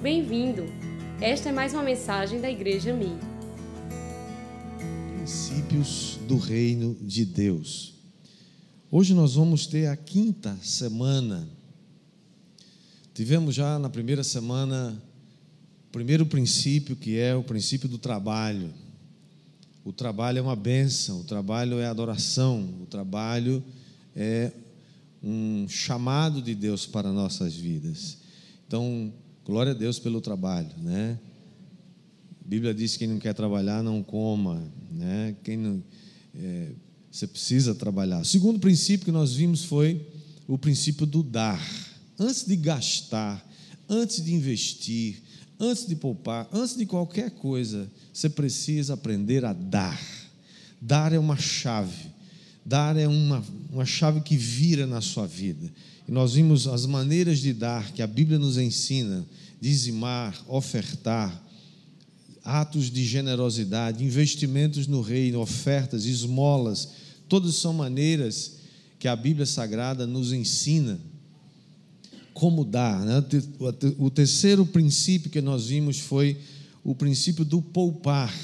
Bem-vindo! 0.00 0.62
Esta 1.20 1.48
é 1.48 1.52
mais 1.52 1.74
uma 1.74 1.82
mensagem 1.82 2.40
da 2.40 2.48
Igreja 2.48 2.94
Mi. 2.94 3.18
Princípios 5.16 6.20
do 6.28 6.36
Reino 6.36 6.96
de 7.02 7.24
Deus. 7.24 7.94
Hoje 8.92 9.12
nós 9.12 9.34
vamos 9.34 9.66
ter 9.66 9.88
a 9.88 9.96
quinta 9.96 10.56
semana. 10.62 11.48
Tivemos 13.12 13.56
já 13.56 13.76
na 13.76 13.90
primeira 13.90 14.22
semana 14.22 15.02
o 15.88 15.90
primeiro 15.90 16.24
princípio, 16.24 16.94
que 16.94 17.18
é 17.18 17.34
o 17.34 17.42
princípio 17.42 17.88
do 17.88 17.98
trabalho. 17.98 18.72
O 19.84 19.92
trabalho 19.92 20.38
é 20.38 20.42
uma 20.42 20.54
benção, 20.54 21.22
o 21.22 21.24
trabalho 21.24 21.80
é 21.80 21.86
adoração, 21.86 22.72
o 22.80 22.86
trabalho 22.86 23.64
é 24.14 24.52
um 25.20 25.66
chamado 25.68 26.40
de 26.40 26.54
Deus 26.54 26.86
para 26.86 27.10
nossas 27.10 27.56
vidas. 27.56 28.18
Então, 28.64 29.12
glória 29.48 29.72
a 29.72 29.74
Deus 29.74 29.98
pelo 29.98 30.20
trabalho, 30.20 30.68
né? 30.76 31.18
A 32.44 32.46
Bíblia 32.46 32.74
diz 32.74 32.92
que 32.92 32.98
quem 32.98 33.08
não 33.08 33.18
quer 33.18 33.32
trabalhar 33.32 33.82
não 33.82 34.02
coma, 34.02 34.62
né? 34.92 35.34
Quem 35.42 35.56
não, 35.56 35.82
é, 36.34 36.72
você 37.10 37.26
precisa 37.26 37.74
trabalhar. 37.74 38.20
O 38.20 38.24
segundo 38.26 38.60
princípio 38.60 39.06
que 39.06 39.10
nós 39.10 39.32
vimos 39.32 39.64
foi 39.64 40.06
o 40.46 40.58
princípio 40.58 41.06
do 41.06 41.22
dar. 41.22 41.66
Antes 42.18 42.44
de 42.44 42.56
gastar, 42.56 43.42
antes 43.88 44.22
de 44.22 44.34
investir, 44.34 45.22
antes 45.58 45.86
de 45.86 45.96
poupar, 45.96 46.46
antes 46.52 46.76
de 46.76 46.84
qualquer 46.84 47.30
coisa, 47.30 47.90
você 48.12 48.28
precisa 48.28 48.92
aprender 48.92 49.46
a 49.46 49.54
dar. 49.54 49.98
Dar 50.78 51.14
é 51.14 51.18
uma 51.18 51.38
chave 51.38 52.18
Dar 52.68 52.98
é 52.98 53.08
uma, 53.08 53.42
uma 53.70 53.84
chave 53.84 54.20
que 54.20 54.36
vira 54.36 54.86
na 54.86 55.00
sua 55.00 55.26
vida. 55.26 55.70
E 56.06 56.12
nós 56.12 56.34
vimos 56.34 56.66
as 56.66 56.86
maneiras 56.86 57.38
de 57.38 57.52
dar 57.52 57.92
que 57.92 58.02
a 58.02 58.06
Bíblia 58.06 58.38
nos 58.38 58.56
ensina: 58.56 59.26
dizimar, 59.60 60.42
ofertar, 60.48 61.44
atos 62.42 62.90
de 62.90 63.04
generosidade, 63.04 64.04
investimentos 64.04 64.86
no 64.86 65.02
reino, 65.02 65.40
ofertas, 65.40 66.04
esmolas. 66.04 66.88
Todas 67.28 67.54
são 67.56 67.72
maneiras 67.74 68.58
que 68.98 69.06
a 69.06 69.14
Bíblia 69.14 69.44
Sagrada 69.46 70.06
nos 70.06 70.32
ensina 70.32 70.98
como 72.32 72.64
dar. 72.64 73.04
Né? 73.04 73.22
O 73.98 74.08
terceiro 74.08 74.64
princípio 74.64 75.30
que 75.30 75.40
nós 75.40 75.66
vimos 75.66 75.98
foi 75.98 76.38
o 76.82 76.94
princípio 76.94 77.44
do 77.44 77.60
poupar. 77.60 78.34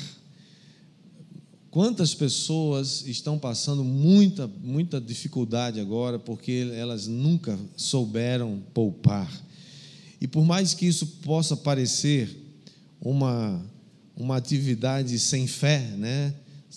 Quantas 1.75 2.15
pessoas 2.15 3.05
estão 3.05 3.37
passando 3.37 3.83
muita, 3.83 4.47
muita 4.47 5.01
dificuldade 5.01 5.81
agora 5.81 6.21
porque 6.21 6.71
elas 6.73 7.09
nunca 7.09 7.59
souberam 7.77 8.63
poupar. 8.73 9.29
E 10.21 10.29
por 10.29 10.45
mais 10.45 10.73
que 10.73 10.87
isso 10.87 11.05
possa 11.25 11.57
parecer 11.57 12.31
uma, 13.01 13.61
uma 14.17 14.37
atividade 14.37 15.19
sem 15.19 15.49
fé, 15.49 15.81
né? 15.99 16.33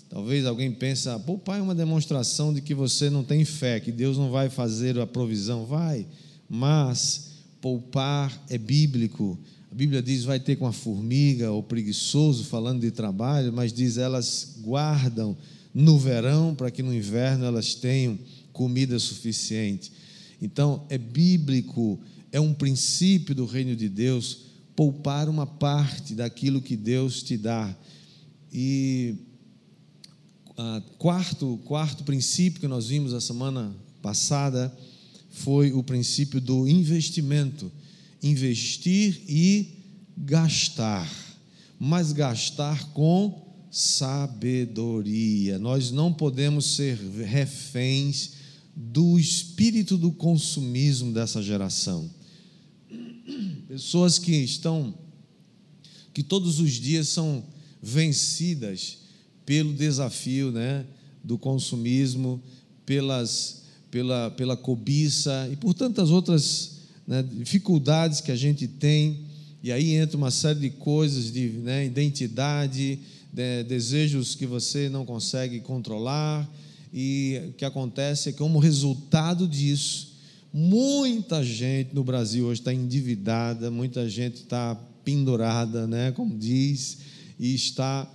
Talvez 0.10 0.48
alguém 0.48 0.72
pense, 0.72 1.08
ah, 1.10 1.20
poupar 1.20 1.60
é 1.60 1.62
uma 1.62 1.76
demonstração 1.76 2.52
de 2.52 2.60
que 2.60 2.74
você 2.74 3.08
não 3.08 3.24
tem 3.24 3.46
fé, 3.46 3.80
que 3.80 3.92
Deus 3.92 4.18
não 4.18 4.32
vai 4.32 4.50
fazer 4.50 4.98
a 4.98 5.06
provisão. 5.06 5.64
Vai, 5.64 6.08
mas 6.50 7.34
poupar 7.62 8.36
é 8.50 8.58
bíblico 8.58 9.38
a 9.72 9.76
Bíblia 9.76 10.02
diz 10.02 10.24
vai 10.24 10.40
ter 10.40 10.56
com 10.56 10.66
a 10.66 10.72
formiga 10.72 11.52
ou 11.52 11.62
preguiçoso, 11.62 12.46
falando 12.46 12.82
de 12.82 12.92
trabalho, 12.92 13.52
mas 13.52 13.74
diz 13.74 13.98
elas 13.98 14.58
guardam 14.62 15.38
no 15.74 16.00
verão 16.00 16.56
para 16.56 16.72
que 16.72 16.82
no 16.82 16.94
inverno 16.94 17.46
elas 17.46 17.76
tenham 17.76 18.18
comida 18.54 18.98
suficiente. 18.98 19.92
Então, 20.42 20.86
é 20.90 20.98
bíblico, 20.98 22.00
é 22.32 22.40
um 22.40 22.54
princípio 22.54 23.36
do 23.36 23.46
reino 23.46 23.76
de 23.76 23.90
Deus 23.90 24.40
poupar 24.76 25.28
uma 25.28 25.46
parte 25.46 26.14
daquilo 26.14 26.62
que 26.62 26.76
Deus 26.76 27.22
te 27.22 27.38
dá. 27.38 27.76
E 28.52 29.16
a 30.56 30.82
quarto, 30.98 31.60
quarto 31.66 32.04
princípio 32.04 32.60
que 32.60 32.68
nós 32.68 32.88
vimos 32.88 33.14
a 33.14 33.22
semana 33.22 33.76
passada 34.02 34.76
foi 35.30 35.72
o 35.74 35.84
princípio 35.84 36.40
do 36.40 36.68
investimento 36.68 37.72
investir 38.22 39.22
e 39.28 39.78
gastar, 40.18 41.10
mas 41.80 42.12
gastar 42.12 42.92
com 42.92 43.48
sabedoria. 43.72 45.60
Nós 45.60 45.92
não 45.92 46.12
podemos 46.12 46.76
ser 46.76 46.98
reféns 46.98 48.32
do 48.76 49.20
espírito 49.20 49.98
do 49.98 50.12
consumismo 50.12 51.14
dessa 51.14 51.42
geração. 51.42 52.10
Pessoas 53.68 54.18
que 54.18 54.32
estão, 54.32 54.94
que 56.14 56.24
todos 56.24 56.60
os 56.60 56.74
dias 56.74 57.10
são 57.10 57.44
vencidas 57.82 59.00
pelo 59.46 59.74
desafio 59.74 60.52
né, 60.52 60.86
do 61.24 61.38
consumismo, 61.38 62.42
pelas, 62.86 63.64
pela, 63.92 64.32
pela 64.32 64.58
cobiça 64.58 65.50
e 65.52 65.56
por 65.56 65.74
tantas 65.74 66.10
outras 66.10 66.77
né, 67.08 67.24
dificuldades 67.24 68.20
que 68.20 68.32
a 68.32 68.36
gente 68.36 68.68
tem, 68.68 69.22
e 69.64 69.72
aí 69.72 69.94
entra 69.94 70.18
uma 70.18 70.30
série 70.30 70.60
de 70.60 70.70
coisas 70.70 71.32
de 71.32 71.48
né, 71.50 71.86
identidade, 71.86 73.00
de, 73.34 73.64
desejos 73.64 74.36
que 74.36 74.46
você 74.46 74.90
não 74.90 75.06
consegue 75.06 75.62
controlar, 75.62 76.48
e 76.94 77.42
o 77.50 77.54
que 77.54 77.66
acontece 77.66 78.30
é 78.30 78.32
que, 78.32 78.38
como 78.38 78.60
resultado 78.60 79.48
disso, 79.48 80.16
muita 80.54 81.44
gente 81.44 81.94
no 81.94 82.04
Brasil 82.04 82.46
hoje 82.46 82.62
está 82.62 82.74
endividada, 82.74 83.70
muita 83.72 84.10
gente 84.10 84.36
está 84.36 84.76
pendurada, 85.04 85.88
né, 85.88 86.12
como 86.12 86.38
diz, 86.38 86.98
e 87.40 87.54
está 87.56 88.12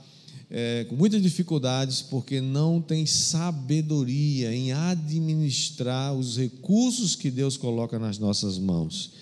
é, 0.54 0.84
com 0.84 0.94
muitas 0.94 1.22
dificuldades 1.22 2.02
porque 2.02 2.38
não 2.38 2.78
tem 2.78 3.06
sabedoria 3.06 4.54
em 4.54 4.70
administrar 4.70 6.12
os 6.12 6.36
recursos 6.36 7.16
que 7.16 7.30
Deus 7.30 7.56
coloca 7.56 7.98
nas 7.98 8.18
nossas 8.18 8.58
mãos. 8.58 9.12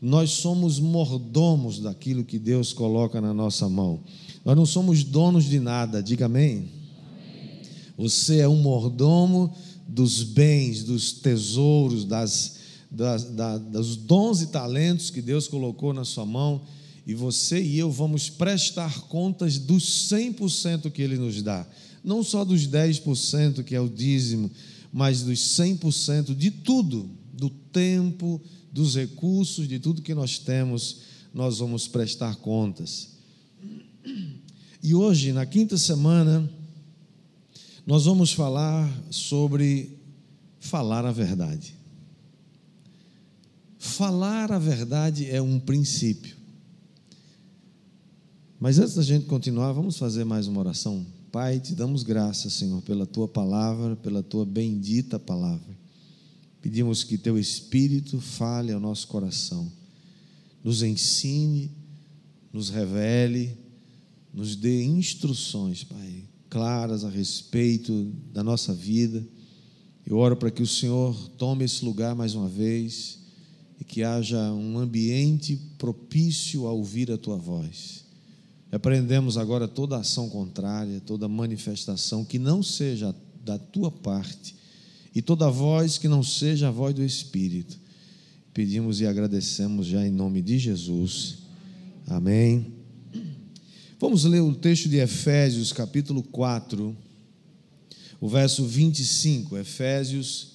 Nós 0.00 0.30
somos 0.30 0.80
mordomos 0.80 1.78
daquilo 1.78 2.24
que 2.24 2.36
Deus 2.36 2.72
coloca 2.72 3.20
na 3.20 3.32
nossa 3.32 3.68
mão. 3.68 4.00
Nós 4.44 4.56
não 4.56 4.66
somos 4.66 5.04
donos 5.04 5.44
de 5.44 5.60
nada, 5.60 6.02
diga 6.02 6.26
amém. 6.26 6.50
amém. 6.56 7.60
Você 7.96 8.40
é 8.40 8.48
um 8.48 8.56
mordomo 8.56 9.54
dos 9.86 10.24
bens, 10.24 10.82
dos 10.82 11.12
tesouros, 11.12 12.04
das, 12.04 12.56
das, 12.90 13.22
da, 13.26 13.56
dos 13.56 13.94
dons 13.94 14.42
e 14.42 14.48
talentos 14.48 15.10
que 15.10 15.22
Deus 15.22 15.46
colocou 15.46 15.94
na 15.94 16.04
sua 16.04 16.26
mão 16.26 16.62
e 17.06 17.14
você 17.14 17.60
e 17.62 17.78
eu 17.78 17.90
vamos 17.90 18.30
prestar 18.30 19.02
contas 19.02 19.58
dos 19.58 20.08
100% 20.10 20.90
que 20.90 21.02
Ele 21.02 21.16
nos 21.16 21.42
dá. 21.42 21.66
Não 22.04 22.22
só 22.22 22.44
dos 22.44 22.66
10% 22.66 23.64
que 23.64 23.74
é 23.74 23.80
o 23.80 23.88
dízimo, 23.88 24.50
mas 24.92 25.22
dos 25.22 25.38
100% 25.38 26.34
de 26.34 26.50
tudo, 26.50 27.10
do 27.32 27.50
tempo, 27.50 28.40
dos 28.72 28.94
recursos, 28.94 29.66
de 29.66 29.78
tudo 29.78 30.02
que 30.02 30.14
nós 30.14 30.38
temos, 30.38 30.98
nós 31.34 31.58
vamos 31.58 31.88
prestar 31.88 32.36
contas. 32.36 33.10
E 34.82 34.94
hoje, 34.94 35.32
na 35.32 35.46
quinta 35.46 35.78
semana, 35.78 36.48
nós 37.86 38.04
vamos 38.04 38.32
falar 38.32 38.90
sobre 39.10 39.96
falar 40.58 41.04
a 41.04 41.12
verdade. 41.12 41.74
Falar 43.78 44.52
a 44.52 44.58
verdade 44.58 45.28
é 45.28 45.40
um 45.40 45.58
princípio. 45.58 46.41
Mas 48.62 48.78
antes 48.78 48.94
da 48.94 49.02
gente 49.02 49.26
continuar, 49.26 49.72
vamos 49.72 49.98
fazer 49.98 50.22
mais 50.22 50.46
uma 50.46 50.60
oração. 50.60 51.04
Pai, 51.32 51.58
te 51.58 51.74
damos 51.74 52.04
graças, 52.04 52.52
Senhor, 52.52 52.80
pela 52.82 53.04
tua 53.04 53.26
palavra, 53.26 53.96
pela 53.96 54.22
tua 54.22 54.46
bendita 54.46 55.18
palavra. 55.18 55.76
Pedimos 56.60 57.02
que 57.02 57.18
teu 57.18 57.36
Espírito 57.36 58.20
fale 58.20 58.70
ao 58.70 58.78
nosso 58.78 59.08
coração, 59.08 59.68
nos 60.62 60.80
ensine, 60.84 61.72
nos 62.52 62.70
revele, 62.70 63.58
nos 64.32 64.54
dê 64.54 64.84
instruções, 64.84 65.82
Pai, 65.82 66.22
claras 66.48 67.04
a 67.04 67.10
respeito 67.10 68.12
da 68.32 68.44
nossa 68.44 68.72
vida. 68.72 69.26
Eu 70.06 70.18
oro 70.18 70.36
para 70.36 70.52
que 70.52 70.62
o 70.62 70.68
Senhor 70.68 71.16
tome 71.30 71.64
esse 71.64 71.84
lugar 71.84 72.14
mais 72.14 72.36
uma 72.36 72.48
vez 72.48 73.18
e 73.80 73.82
que 73.82 74.04
haja 74.04 74.52
um 74.52 74.78
ambiente 74.78 75.58
propício 75.78 76.68
a 76.68 76.72
ouvir 76.72 77.10
a 77.10 77.18
tua 77.18 77.36
voz. 77.36 78.01
Repreendemos 78.72 79.36
agora 79.36 79.68
toda 79.68 79.98
ação 79.98 80.30
contrária, 80.30 80.98
toda 81.04 81.28
manifestação 81.28 82.24
que 82.24 82.38
não 82.38 82.62
seja 82.62 83.14
da 83.44 83.58
tua 83.58 83.90
parte 83.90 84.56
e 85.14 85.20
toda 85.20 85.50
voz 85.50 85.98
que 85.98 86.08
não 86.08 86.22
seja 86.22 86.68
a 86.68 86.70
voz 86.70 86.94
do 86.94 87.04
Espírito. 87.04 87.78
Pedimos 88.54 88.98
e 89.02 89.06
agradecemos 89.06 89.86
já 89.86 90.06
em 90.06 90.10
nome 90.10 90.40
de 90.40 90.58
Jesus. 90.58 91.40
Amém. 92.06 92.72
Vamos 94.00 94.24
ler 94.24 94.40
o 94.40 94.54
texto 94.54 94.88
de 94.88 94.96
Efésios, 94.96 95.70
capítulo 95.70 96.22
4, 96.22 96.96
o 98.18 98.26
verso 98.26 98.64
25. 98.64 99.58
Efésios, 99.58 100.52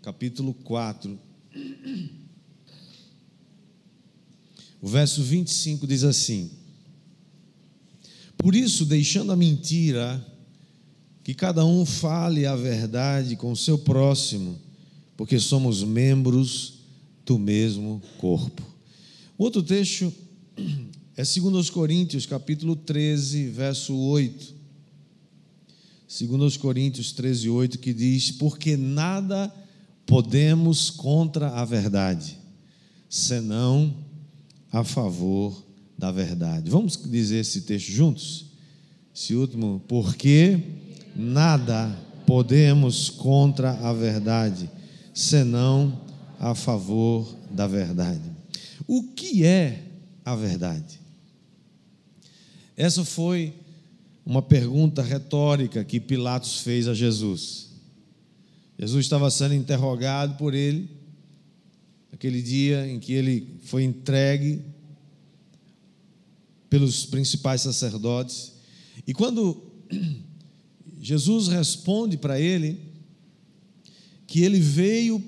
capítulo 0.00 0.54
4. 0.54 1.18
O 4.80 4.88
verso 4.88 5.22
25 5.22 5.86
diz 5.86 6.04
assim: 6.04 6.59
Por 8.42 8.54
isso, 8.54 8.86
deixando 8.86 9.32
a 9.32 9.36
mentira, 9.36 10.24
que 11.22 11.34
cada 11.34 11.64
um 11.64 11.84
fale 11.84 12.46
a 12.46 12.56
verdade 12.56 13.36
com 13.36 13.52
o 13.52 13.56
seu 13.56 13.78
próximo, 13.78 14.58
porque 15.14 15.38
somos 15.38 15.84
membros 15.84 16.80
do 17.26 17.38
mesmo 17.38 18.02
corpo. 18.16 18.62
Outro 19.36 19.62
texto 19.62 20.12
é 21.14 21.22
2 21.22 21.68
Coríntios, 21.68 22.24
capítulo 22.24 22.74
13, 22.74 23.48
verso 23.48 23.94
8. 23.94 24.54
2 26.08 26.56
Coríntios 26.56 27.12
13, 27.12 27.50
8, 27.50 27.78
que 27.78 27.92
diz: 27.92 28.30
Porque 28.30 28.74
nada 28.74 29.54
podemos 30.06 30.88
contra 30.88 31.50
a 31.50 31.64
verdade, 31.64 32.38
senão 33.08 33.94
a 34.72 34.82
favor 34.82 35.69
da 36.00 36.10
verdade. 36.10 36.70
Vamos 36.70 36.96
dizer 36.96 37.40
esse 37.40 37.60
texto 37.60 37.92
juntos? 37.92 38.46
Esse 39.14 39.34
último, 39.34 39.82
porque 39.86 40.58
nada 41.14 41.94
podemos 42.26 43.10
contra 43.10 43.72
a 43.72 43.92
verdade, 43.92 44.70
senão 45.12 46.00
a 46.38 46.54
favor 46.54 47.36
da 47.50 47.66
verdade. 47.66 48.22
O 48.86 49.12
que 49.12 49.44
é 49.44 49.82
a 50.24 50.34
verdade? 50.34 50.98
Essa 52.78 53.04
foi 53.04 53.52
uma 54.24 54.40
pergunta 54.40 55.02
retórica 55.02 55.84
que 55.84 56.00
Pilatos 56.00 56.60
fez 56.60 56.88
a 56.88 56.94
Jesus. 56.94 57.68
Jesus 58.78 59.04
estava 59.04 59.30
sendo 59.30 59.52
interrogado 59.52 60.38
por 60.38 60.54
ele, 60.54 60.88
aquele 62.10 62.40
dia 62.40 62.86
em 62.86 62.98
que 62.98 63.12
ele 63.12 63.58
foi 63.64 63.84
entregue 63.84 64.62
pelos 66.70 67.04
principais 67.04 67.62
sacerdotes. 67.62 68.52
E 69.06 69.12
quando 69.12 69.60
Jesus 71.00 71.48
responde 71.48 72.16
para 72.16 72.40
ele 72.40 72.78
que 74.26 74.42
ele 74.42 74.60
veio 74.60 75.22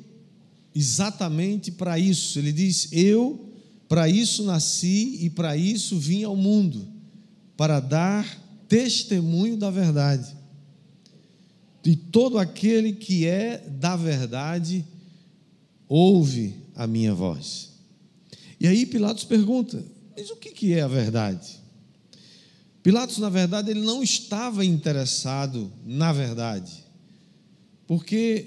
exatamente 0.73 1.73
para 1.73 1.99
isso, 1.99 2.39
ele 2.39 2.53
diz: 2.53 2.89
Eu 2.93 3.53
para 3.89 4.09
isso 4.09 4.45
nasci 4.45 5.19
e 5.21 5.29
para 5.29 5.57
isso 5.57 5.99
vim 5.99 6.23
ao 6.23 6.37
mundo, 6.37 6.89
para 7.57 7.81
dar 7.81 8.41
testemunho 8.69 9.57
da 9.57 9.71
verdade. 9.71 10.35
E 11.85 11.97
todo 11.97 12.39
aquele 12.39 12.93
que 12.93 13.27
é 13.27 13.59
da 13.59 13.97
verdade 13.97 14.87
ouve 15.89 16.55
a 16.75 16.87
minha 16.87 17.13
voz. 17.13 17.71
E 18.61 18.69
aí 18.69 18.87
Pilatos 18.87 19.25
pergunta: 19.25 19.85
mas 20.17 20.31
o 20.31 20.37
que 20.37 20.73
é 20.73 20.83
a 20.83 20.89
verdade? 20.89 21.61
Pilatos, 22.83 23.19
na 23.19 23.29
verdade, 23.29 23.71
ele 23.71 23.83
não 23.83 24.03
estava 24.03 24.65
interessado 24.65 25.73
na 25.87 26.13
verdade, 26.13 26.85
porque 27.87 28.47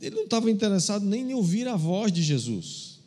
ele 0.00 0.16
não 0.16 0.24
estava 0.24 0.50
interessado 0.50 1.04
nem 1.06 1.30
em 1.30 1.34
ouvir 1.34 1.66
a 1.66 1.76
voz 1.76 2.12
de 2.12 2.22
Jesus, 2.22 3.00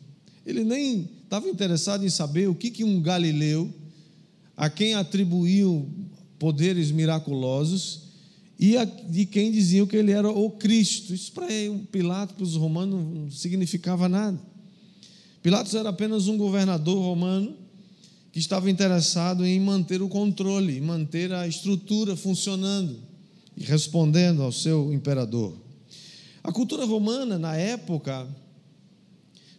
ele 0.44 0.64
nem 0.64 1.08
estava 1.22 1.48
interessado 1.48 2.04
em 2.04 2.10
saber 2.10 2.48
o 2.48 2.54
que, 2.54 2.70
que 2.70 2.84
um 2.84 3.00
galileu, 3.00 3.72
a 4.56 4.68
quem 4.68 4.94
atribuíam 4.94 5.88
poderes 6.38 6.90
miraculosos, 6.90 8.04
e 8.58 8.76
a, 8.76 8.84
de 8.84 9.26
quem 9.26 9.50
diziam 9.50 9.86
que 9.86 9.96
ele 9.96 10.12
era 10.12 10.28
o 10.28 10.50
Cristo. 10.50 11.12
Isso 11.12 11.32
para 11.32 11.46
Pilatos, 11.90 12.36
para 12.36 12.44
os 12.44 12.54
romanos, 12.54 13.14
não 13.14 13.30
significava 13.30 14.08
nada. 14.08 14.40
Pilatos 15.44 15.74
era 15.74 15.90
apenas 15.90 16.26
um 16.26 16.38
governador 16.38 16.96
romano 16.96 17.54
que 18.32 18.38
estava 18.38 18.70
interessado 18.70 19.44
em 19.44 19.60
manter 19.60 20.00
o 20.00 20.08
controle, 20.08 20.80
manter 20.80 21.30
a 21.34 21.46
estrutura 21.46 22.16
funcionando 22.16 22.96
e 23.54 23.62
respondendo 23.62 24.42
ao 24.42 24.50
seu 24.50 24.90
imperador. 24.90 25.54
A 26.42 26.50
cultura 26.50 26.86
romana, 26.86 27.38
na 27.38 27.54
época, 27.54 28.26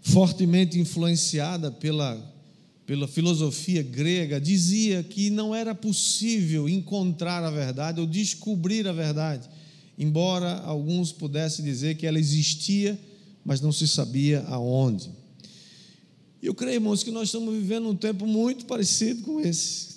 fortemente 0.01 0.79
influenciada 0.79 1.69
pela, 1.69 2.33
pela 2.87 3.07
filosofia 3.07 3.83
grega, 3.83 4.41
dizia 4.41 5.03
que 5.03 5.29
não 5.29 5.53
era 5.53 5.75
possível 5.75 6.67
encontrar 6.67 7.43
a 7.43 7.51
verdade 7.51 8.01
ou 8.01 8.07
descobrir 8.07 8.87
a 8.87 8.91
verdade, 8.91 9.47
embora 9.99 10.61
alguns 10.61 11.11
pudessem 11.11 11.63
dizer 11.63 11.93
que 11.95 12.07
ela 12.07 12.17
existia, 12.17 12.99
mas 13.45 13.61
não 13.61 13.71
se 13.71 13.87
sabia 13.87 14.43
aonde. 14.47 15.23
E 16.41 16.47
eu 16.47 16.53
creio, 16.53 16.75
irmãos, 16.75 17.03
que 17.03 17.11
nós 17.11 17.29
estamos 17.29 17.53
vivendo 17.53 17.89
um 17.89 17.95
tempo 17.95 18.27
muito 18.27 18.65
parecido 18.65 19.23
com 19.23 19.39
esse, 19.39 19.95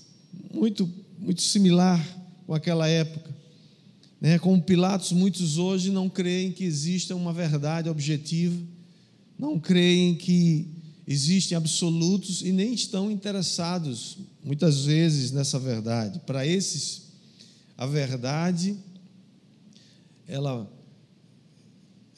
muito, 0.53 0.91
muito 1.19 1.43
similar 1.43 2.03
com 2.47 2.55
aquela 2.55 2.89
época. 2.89 3.35
Né? 4.21 4.39
Como 4.39 4.61
Pilatos, 4.63 5.13
muitos 5.13 5.59
hoje 5.59 5.91
não 5.91 6.09
creem 6.09 6.53
que 6.53 6.65
exista 6.65 7.15
uma 7.15 7.33
verdade 7.33 7.89
objetiva, 7.89 8.57
não 9.39 9.59
creem 9.59 10.15
que 10.15 10.67
existem 11.07 11.57
absolutos 11.57 12.43
e 12.43 12.53
nem 12.53 12.75
estão 12.75 13.11
interessados, 13.11 14.19
muitas 14.45 14.85
vezes, 14.85 15.31
nessa 15.31 15.59
verdade. 15.59 16.21
Para 16.27 16.47
esses, 16.47 17.03
a 17.77 17.87
verdade, 17.87 18.77
ela 20.27 20.71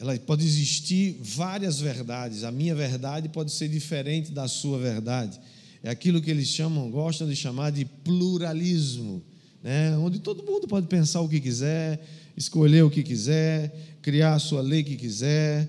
ela 0.01 0.19
pode 0.19 0.47
existir 0.47 1.21
várias 1.21 1.79
verdades. 1.79 2.43
A 2.43 2.51
minha 2.51 2.75
verdade 2.75 3.29
pode 3.29 3.53
ser 3.53 3.69
diferente 3.69 4.33
da 4.33 4.49
sua 4.49 4.79
verdade. 4.79 5.39
É 5.83 5.91
aquilo 5.91 6.23
que 6.23 6.31
eles 6.31 6.49
chamam, 6.49 6.91
gostam 6.91 7.29
de 7.29 7.37
chamar 7.37 7.71
de 7.71 7.85
pluralismo, 7.85 9.23
né? 9.63 9.95
onde 9.99 10.19
todo 10.19 10.43
mundo 10.43 10.67
pode 10.67 10.87
pensar 10.87 11.21
o 11.21 11.29
que 11.29 11.39
quiser, 11.39 12.03
escolher 12.35 12.83
o 12.83 12.91
que 12.91 13.03
quiser, 13.03 13.99
criar 14.01 14.35
a 14.35 14.39
sua 14.39 14.63
lei 14.63 14.83
que 14.83 14.97
quiser. 14.97 15.69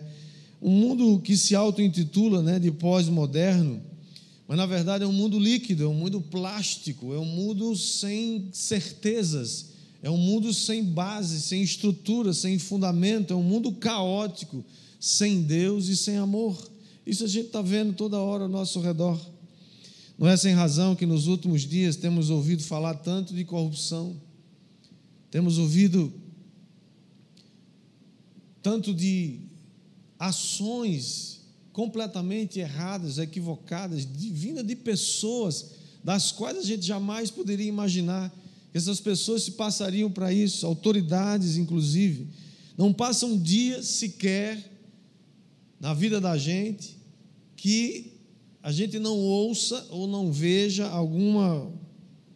Um 0.61 0.71
mundo 0.71 1.19
que 1.19 1.35
se 1.35 1.53
auto-intitula 1.53 2.41
né, 2.41 2.57
de 2.57 2.71
pós-moderno, 2.71 3.81
mas 4.47 4.55
na 4.55 4.65
verdade 4.65 5.03
é 5.03 5.07
um 5.07 5.13
mundo 5.13 5.37
líquido, 5.37 5.83
é 5.83 5.87
um 5.87 5.93
mundo 5.93 6.21
plástico, 6.21 7.13
é 7.13 7.19
um 7.19 7.25
mundo 7.25 7.75
sem 7.75 8.47
certezas 8.53 9.70
é 10.01 10.09
um 10.09 10.17
mundo 10.17 10.53
sem 10.53 10.83
base, 10.83 11.41
sem 11.41 11.61
estrutura, 11.61 12.33
sem 12.33 12.57
fundamento, 12.57 13.33
é 13.33 13.35
um 13.35 13.43
mundo 13.43 13.71
caótico, 13.73 14.65
sem 14.99 15.43
Deus 15.43 15.87
e 15.87 15.95
sem 15.95 16.17
amor. 16.17 16.57
Isso 17.05 17.23
a 17.23 17.27
gente 17.27 17.47
está 17.47 17.61
vendo 17.61 17.93
toda 17.93 18.19
hora 18.19 18.43
ao 18.43 18.49
nosso 18.49 18.79
redor. 18.79 19.19
Não 20.17 20.27
é 20.27 20.35
sem 20.35 20.53
razão 20.53 20.95
que 20.95 21.05
nos 21.05 21.27
últimos 21.27 21.61
dias 21.61 21.95
temos 21.95 22.29
ouvido 22.29 22.63
falar 22.63 22.95
tanto 22.95 23.33
de 23.33 23.43
corrupção, 23.45 24.19
temos 25.29 25.57
ouvido 25.57 26.11
tanto 28.61 28.93
de 28.93 29.39
ações 30.19 31.41
completamente 31.73 32.59
erradas, 32.59 33.17
equivocadas, 33.17 34.03
vinda 34.03 34.63
de 34.63 34.75
pessoas 34.75 35.71
das 36.03 36.31
quais 36.31 36.57
a 36.57 36.63
gente 36.63 36.85
jamais 36.85 37.31
poderia 37.31 37.67
imaginar 37.67 38.31
essas 38.73 38.99
pessoas 38.99 39.43
se 39.43 39.51
passariam 39.51 40.09
para 40.09 40.31
isso, 40.31 40.65
autoridades 40.65 41.57
inclusive, 41.57 42.27
não 42.77 42.93
passa 42.93 43.25
um 43.25 43.37
dia 43.37 43.83
sequer 43.83 44.71
na 45.79 45.93
vida 45.93 46.21
da 46.21 46.37
gente 46.37 46.97
que 47.55 48.13
a 48.63 48.71
gente 48.71 48.97
não 48.97 49.17
ouça 49.17 49.87
ou 49.89 50.07
não 50.07 50.31
veja 50.31 50.87
alguma 50.87 51.71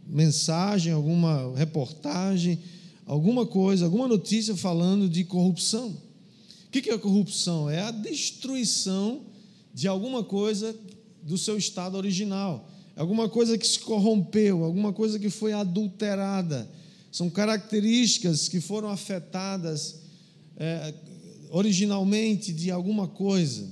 mensagem, 0.07 0.91
alguma 0.91 1.55
reportagem, 1.55 2.59
alguma 3.05 3.45
coisa, 3.45 3.85
alguma 3.85 4.07
notícia 4.07 4.55
falando 4.55 5.07
de 5.07 5.23
corrupção. 5.23 5.95
O 6.67 6.71
que 6.71 6.89
é 6.89 6.97
corrupção? 6.97 7.69
É 7.69 7.81
a 7.81 7.91
destruição 7.91 9.21
de 9.73 9.87
alguma 9.87 10.23
coisa 10.23 10.75
do 11.23 11.37
seu 11.37 11.57
estado 11.57 11.95
original 11.95 12.69
alguma 12.95 13.27
coisa 13.27 13.57
que 13.57 13.67
se 13.67 13.79
corrompeu, 13.79 14.63
alguma 14.63 14.93
coisa 14.93 15.19
que 15.19 15.29
foi 15.29 15.53
adulterada. 15.53 16.69
São 17.11 17.29
características 17.29 18.47
que 18.47 18.59
foram 18.59 18.89
afetadas 18.89 20.01
é, 20.57 20.93
originalmente 21.49 22.53
de 22.53 22.71
alguma 22.71 23.07
coisa. 23.07 23.69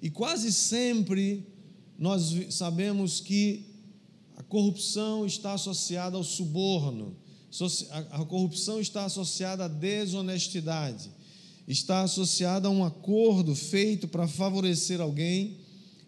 E 0.00 0.10
quase 0.10 0.52
sempre 0.52 1.46
nós 1.98 2.34
sabemos 2.50 3.20
que 3.20 3.66
a 4.36 4.42
corrupção 4.42 5.26
está 5.26 5.54
associada 5.54 6.16
ao 6.16 6.22
suborno, 6.22 7.16
a 8.10 8.24
corrupção 8.24 8.80
está 8.80 9.04
associada 9.04 9.64
à 9.64 9.68
desonestidade, 9.68 11.10
está 11.66 12.02
associada 12.02 12.68
a 12.68 12.70
um 12.70 12.84
acordo 12.84 13.54
feito 13.54 14.06
para 14.06 14.28
favorecer 14.28 15.00
alguém 15.00 15.56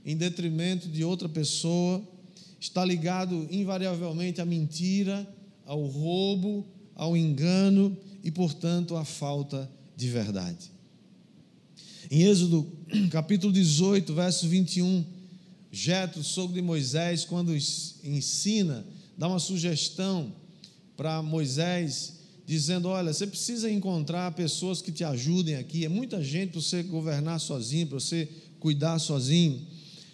em 0.05 0.17
detrimento 0.17 0.89
de 0.89 1.03
outra 1.03 1.29
pessoa 1.29 2.03
está 2.61 2.85
ligado 2.85 3.49
invariavelmente 3.51 4.41
à 4.41 4.45
mentira, 4.45 5.27
ao 5.65 5.87
roubo, 5.87 6.67
ao 6.95 7.17
engano 7.17 7.97
e, 8.23 8.31
portanto, 8.31 8.95
à 8.95 9.05
falta 9.05 9.69
de 9.97 10.09
verdade. 10.09 10.71
Em 12.11 12.23
Êxodo 12.23 12.71
capítulo 13.11 13.51
18, 13.53 14.13
verso 14.13 14.47
21, 14.47 15.05
Jetro, 15.73 16.23
sogro 16.23 16.55
de 16.55 16.61
Moisés, 16.61 17.25
quando 17.25 17.55
ensina, 17.55 18.85
dá 19.17 19.29
uma 19.29 19.39
sugestão 19.39 20.33
para 20.97 21.23
Moisés, 21.23 22.15
dizendo: 22.45 22.89
Olha, 22.89 23.13
você 23.13 23.27
precisa 23.27 23.71
encontrar 23.71 24.33
pessoas 24.33 24.83
que 24.83 24.91
te 24.91 25.05
ajudem 25.05 25.55
aqui. 25.55 25.85
É 25.85 25.89
muita 25.89 26.23
gente 26.23 26.51
para 26.51 26.61
você 26.61 26.83
governar 26.83 27.39
sozinho, 27.39 27.87
para 27.87 28.01
você 28.01 28.29
cuidar 28.59 28.99
sozinho. 28.99 29.65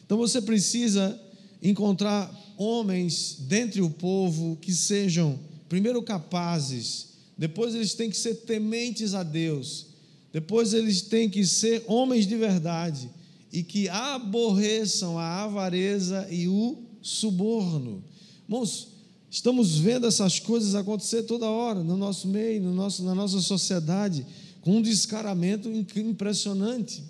Então 0.04 0.18
você 0.18 0.40
precisa 0.40 1.18
encontrar 1.62 2.32
homens 2.56 3.36
dentre 3.40 3.80
o 3.80 3.90
povo 3.90 4.56
que 4.60 4.72
sejam, 4.72 5.38
primeiro, 5.68 6.02
capazes, 6.02 7.08
depois 7.36 7.74
eles 7.74 7.94
têm 7.94 8.08
que 8.08 8.16
ser 8.16 8.34
tementes 8.36 9.14
a 9.14 9.22
Deus, 9.22 9.86
depois 10.32 10.72
eles 10.72 11.02
têm 11.02 11.28
que 11.28 11.46
ser 11.46 11.84
homens 11.86 12.26
de 12.26 12.36
verdade 12.36 13.10
e 13.52 13.62
que 13.62 13.88
aborreçam 13.88 15.18
a 15.18 15.44
avareza 15.44 16.26
e 16.30 16.48
o 16.48 16.76
suborno. 17.00 18.02
Irmãos, 18.48 18.88
estamos 19.30 19.78
vendo 19.78 20.06
essas 20.06 20.38
coisas 20.38 20.74
acontecer 20.74 21.22
toda 21.22 21.46
hora 21.46 21.82
no 21.82 21.96
nosso 21.96 22.28
meio, 22.28 22.62
no 22.62 22.74
nosso, 22.74 23.02
na 23.02 23.14
nossa 23.14 23.40
sociedade, 23.40 24.26
com 24.60 24.78
um 24.78 24.82
descaramento 24.82 25.70
impressionante. 25.70 27.02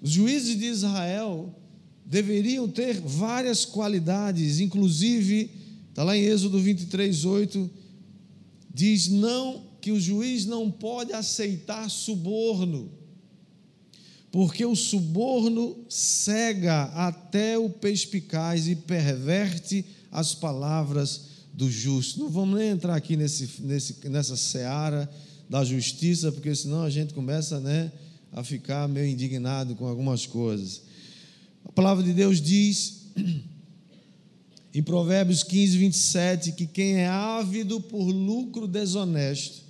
Os 0.00 0.10
juízes 0.10 0.58
de 0.58 0.66
Israel 0.66 1.54
deveriam 2.04 2.68
ter 2.68 3.00
várias 3.00 3.64
qualidades, 3.64 4.60
inclusive, 4.60 5.50
está 5.88 6.02
lá 6.02 6.16
em 6.16 6.22
Êxodo 6.22 6.58
23, 6.58 7.24
8, 7.24 7.70
diz 8.72 9.08
não 9.08 9.62
que 9.80 9.90
o 9.92 10.00
juiz 10.00 10.46
não 10.46 10.70
pode 10.70 11.12
aceitar 11.12 11.88
suborno 11.88 13.02
porque 14.32 14.64
o 14.64 14.74
suborno 14.74 15.76
cega 15.90 16.84
até 16.84 17.58
o 17.58 17.68
perspicaz 17.68 18.66
e 18.66 18.74
perverte 18.74 19.84
as 20.10 20.34
palavras 20.34 21.26
do 21.52 21.70
justo. 21.70 22.18
Não 22.18 22.30
vamos 22.30 22.58
nem 22.58 22.70
entrar 22.70 22.96
aqui 22.96 23.14
nesse, 23.14 23.60
nesse, 23.60 24.08
nessa 24.08 24.34
seara 24.34 25.08
da 25.50 25.62
justiça, 25.62 26.32
porque 26.32 26.54
senão 26.54 26.82
a 26.82 26.88
gente 26.88 27.12
começa 27.12 27.60
né, 27.60 27.92
a 28.32 28.42
ficar 28.42 28.88
meio 28.88 29.06
indignado 29.06 29.74
com 29.74 29.86
algumas 29.86 30.24
coisas. 30.24 30.80
A 31.64 31.72
palavra 31.72 32.02
de 32.02 32.12
Deus 32.12 32.40
diz 32.40 33.08
em 34.74 34.82
Provérbios 34.82 35.42
15, 35.42 35.78
27 35.78 36.52
que 36.52 36.66
quem 36.66 36.94
é 36.96 37.06
ávido 37.06 37.80
por 37.80 38.04
lucro 38.04 38.66
desonesto 38.66 39.62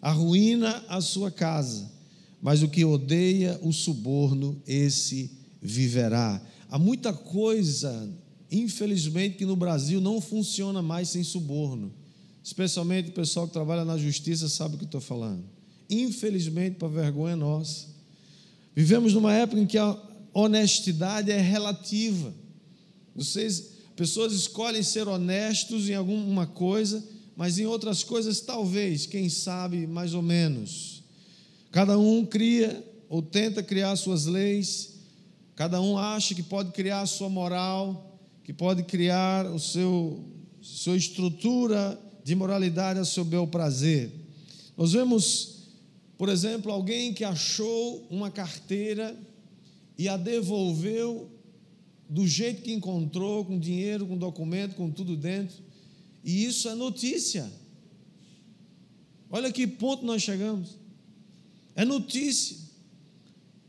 arruína 0.00 0.84
a 0.88 1.00
sua 1.00 1.30
casa 1.30 1.98
mas 2.40 2.62
o 2.62 2.68
que 2.68 2.84
odeia 2.84 3.58
o 3.62 3.72
suborno, 3.72 4.60
esse 4.66 5.30
viverá. 5.60 6.40
Há 6.70 6.78
muita 6.78 7.12
coisa, 7.12 8.08
infelizmente, 8.50 9.36
que 9.36 9.46
no 9.46 9.56
Brasil 9.56 10.00
não 10.00 10.20
funciona 10.20 10.80
mais 10.80 11.08
sem 11.08 11.24
suborno. 11.24 11.92
Especialmente 12.42 13.10
o 13.10 13.12
pessoal 13.12 13.46
que 13.46 13.52
trabalha 13.52 13.84
na 13.84 13.98
justiça 13.98 14.48
sabe 14.48 14.76
o 14.76 14.78
que 14.78 14.84
estou 14.84 15.00
falando. 15.00 15.44
Infelizmente, 15.90 16.76
para 16.76 16.88
vergonha 16.88 17.34
nossa. 17.34 17.86
Vivemos 18.74 19.12
numa 19.12 19.34
época 19.34 19.60
em 19.60 19.66
que 19.66 19.76
a 19.76 19.92
honestidade 20.32 21.30
é 21.30 21.40
relativa. 21.40 22.32
Vocês, 23.14 23.72
pessoas 23.96 24.32
escolhem 24.32 24.82
ser 24.82 25.08
honestos 25.08 25.88
em 25.88 25.94
alguma 25.94 26.46
coisa, 26.46 27.04
mas 27.36 27.58
em 27.58 27.66
outras 27.66 28.02
coisas, 28.02 28.40
talvez, 28.40 29.06
quem 29.06 29.28
sabe, 29.28 29.86
mais 29.86 30.14
ou 30.14 30.22
menos. 30.22 31.02
Cada 31.70 31.98
um 31.98 32.24
cria 32.24 32.84
ou 33.08 33.22
tenta 33.22 33.62
criar 33.62 33.96
suas 33.96 34.26
leis, 34.26 34.94
cada 35.54 35.80
um 35.80 35.98
acha 35.98 36.34
que 36.34 36.42
pode 36.42 36.72
criar 36.72 37.02
a 37.02 37.06
sua 37.06 37.28
moral, 37.28 38.18
que 38.44 38.52
pode 38.52 38.82
criar 38.84 39.46
o 39.46 39.58
seu 39.58 40.24
sua 40.60 40.96
estrutura 40.96 41.98
de 42.22 42.34
moralidade 42.34 42.98
a 42.98 43.04
seu 43.04 43.24
bel 43.24 43.46
prazer. 43.46 44.12
Nós 44.76 44.92
vemos, 44.92 45.68
por 46.16 46.28
exemplo, 46.28 46.70
alguém 46.70 47.14
que 47.14 47.24
achou 47.24 48.06
uma 48.10 48.30
carteira 48.30 49.16
e 49.98 50.08
a 50.08 50.16
devolveu 50.16 51.28
do 52.08 52.26
jeito 52.26 52.62
que 52.62 52.72
encontrou, 52.72 53.44
com 53.44 53.58
dinheiro, 53.58 54.06
com 54.06 54.16
documento, 54.16 54.76
com 54.76 54.90
tudo 54.90 55.16
dentro. 55.16 55.56
E 56.24 56.44
isso 56.44 56.68
é 56.68 56.74
notícia. 56.74 57.50
Olha 59.28 59.52
que 59.52 59.66
ponto 59.66 60.06
nós 60.06 60.22
chegamos. 60.22 60.76
É 61.74 61.84
notícia. 61.84 62.56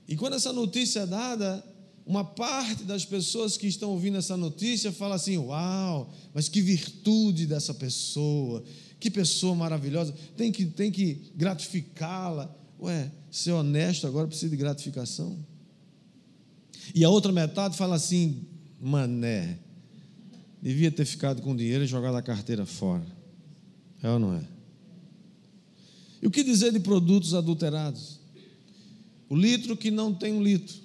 E 0.08 0.16
quando 0.16 0.36
essa 0.36 0.54
notícia 0.54 1.02
é 1.02 1.06
dada, 1.06 1.64
uma 2.06 2.24
parte 2.24 2.84
das 2.84 3.06
pessoas 3.06 3.58
que 3.58 3.68
estão 3.68 3.92
ouvindo 3.92 4.18
essa 4.18 4.38
notícia 4.38 4.92
fala 4.92 5.16
assim: 5.16 5.38
Uau, 5.38 6.14
mas 6.34 6.48
que 6.48 6.62
virtude 6.62 7.46
dessa 7.46 7.74
pessoa, 7.74 8.64
que 9.00 9.12
pessoa 9.12 9.54
maravilhosa, 9.54 10.14
tem 10.38 10.52
que, 10.52 10.66
tem 10.66 10.92
que 10.92 11.32
gratificá-la. 11.36 12.56
Ué, 12.80 13.12
ser 13.30 13.52
honesto 13.52 14.08
agora 14.08 14.28
precisa 14.28 14.50
de 14.50 14.58
gratificação. 14.58 15.38
E 16.94 17.04
a 17.04 17.10
outra 17.10 17.32
metade 17.32 17.78
fala 17.78 17.96
assim: 17.96 18.46
Mané, 18.80 19.60
devia 20.62 20.92
ter 20.92 21.06
ficado 21.06 21.42
com 21.42 21.54
o 21.54 21.58
dinheiro 21.58 21.84
e 21.84 21.88
jogado 21.88 22.16
a 22.16 22.22
carteira 22.22 22.66
fora. 22.66 23.06
É 24.02 24.10
ou 24.10 24.20
não 24.20 24.34
é? 24.34 24.44
E 26.22 26.28
o 26.28 26.32
que 26.32 26.44
dizer 26.44 26.72
de 26.72 26.80
produtos 26.80 27.34
adulterados? 27.34 28.20
O 29.30 29.36
litro 29.36 29.78
que 29.78 29.92
não 29.92 30.14
tem 30.14 30.34
um 30.34 30.44
litro, 30.44 30.76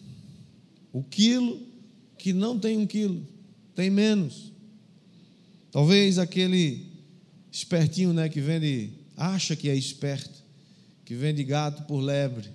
o 0.92 1.02
quilo 1.02 1.60
que 2.18 2.32
não 2.32 2.58
tem 2.58 2.76
um 2.76 2.86
quilo, 2.86 3.26
tem 3.74 3.90
menos. 3.90 4.52
Talvez 5.70 6.18
aquele 6.18 6.86
espertinho, 7.50 8.12
né, 8.12 8.28
que 8.28 8.40
vende, 8.40 8.92
acha 9.16 9.56
que 9.56 9.68
é 9.68 9.74
esperto, 9.74 10.42
que 11.04 11.14
vende 11.14 11.42
gato 11.42 11.82
por 11.84 12.00
lebre, 12.00 12.48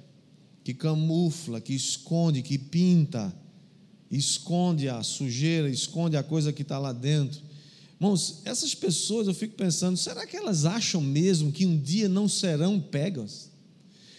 que 0.64 0.74
camufla, 0.74 1.62
que 1.62 1.74
esconde, 1.74 2.42
que 2.42 2.58
pinta, 2.58 3.34
esconde 4.12 4.90
a 4.90 5.04
sujeira, 5.04 5.70
esconde 5.70 6.18
a 6.18 6.24
coisa 6.24 6.52
que 6.52 6.62
está 6.62 6.78
lá 6.78 6.92
dentro. 6.92 7.42
Irmãos, 8.00 8.42
essas 8.46 8.74
pessoas, 8.74 9.28
eu 9.28 9.34
fico 9.34 9.56
pensando, 9.56 9.98
será 9.98 10.26
que 10.26 10.38
elas 10.38 10.66
acham 10.66 11.02
mesmo 11.02 11.52
que 11.52 11.66
um 11.66 11.78
dia 11.78 12.08
não 12.08 12.30
serão 12.30 12.80
pegas? 12.80 13.50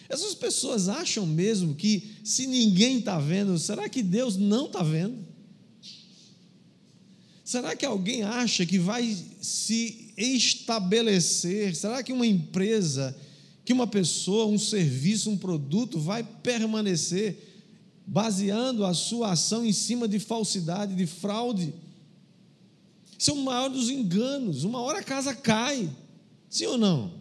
Essas 0.09 0.35
pessoas 0.35 0.89
acham 0.89 1.25
mesmo 1.25 1.75
que 1.75 2.17
se 2.25 2.47
ninguém 2.47 2.99
está 2.99 3.19
vendo, 3.19 3.59
será 3.59 3.89
que 3.89 4.03
Deus 4.03 4.37
não 4.37 4.67
está 4.67 4.83
vendo? 4.83 5.31
Será 7.45 7.75
que 7.75 7.87
alguém 7.87 8.23
acha 8.23 8.67
que 8.67 8.79
vai 8.79 9.17
se 9.41 10.13
estabelecer? 10.17 11.75
Será 11.75 12.03
que 12.03 12.13
uma 12.13 12.27
empresa, 12.27 13.17
que 13.65 13.73
uma 13.73 13.87
pessoa, 13.87 14.47
um 14.47 14.59
serviço, 14.59 15.31
um 15.31 15.37
produto 15.37 15.99
vai 15.99 16.23
permanecer 16.23 17.49
baseando 18.07 18.85
a 18.85 18.93
sua 18.93 19.33
ação 19.33 19.65
em 19.65 19.73
cima 19.73 20.09
de 20.09 20.19
falsidade, 20.19 20.95
de 20.95 21.07
fraude? 21.07 21.73
Isso 23.17 23.31
é 23.31 23.35
o 23.35 23.45
maior 23.45 23.69
dos 23.69 23.91
enganos. 23.91 24.65
Uma 24.65 24.81
hora 24.81 25.01
a 25.01 25.05
casa 25.05 25.35
cai. 25.35 25.89
Sim 26.49 26.67
ou 26.67 26.79
não? 26.79 27.21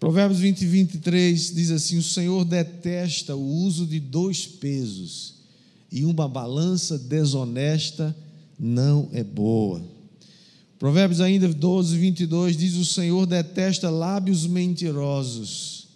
Provérbios 0.00 0.40
20 0.40 0.62
e 0.62 0.66
23 0.66 1.54
diz 1.54 1.70
assim: 1.70 1.98
O 1.98 2.02
Senhor 2.02 2.44
detesta 2.44 3.34
o 3.34 3.44
uso 3.44 3.86
de 3.86 3.98
dois 3.98 4.46
pesos, 4.46 5.34
e 5.90 6.04
uma 6.04 6.28
balança 6.28 6.98
desonesta 6.98 8.16
não 8.58 9.08
é 9.12 9.22
boa. 9.22 9.95
Provérbios 10.78 11.20
ainda 11.20 11.48
12, 11.48 11.96
22 11.96 12.56
diz: 12.56 12.74
O 12.74 12.84
Senhor 12.84 13.26
detesta 13.26 13.90
lábios 13.90 14.46
mentirosos, 14.46 15.88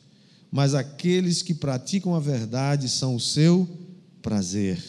mas 0.50 0.74
aqueles 0.74 1.42
que 1.42 1.54
praticam 1.54 2.14
a 2.14 2.20
verdade 2.20 2.88
são 2.88 3.14
o 3.14 3.20
seu 3.20 3.68
prazer. 4.22 4.82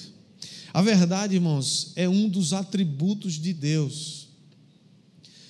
A 0.74 0.82
verdade, 0.82 1.36
irmãos, 1.36 1.92
é 1.96 2.08
um 2.08 2.30
dos 2.30 2.54
atributos 2.54 3.34
de 3.34 3.54
Deus. 3.54 4.30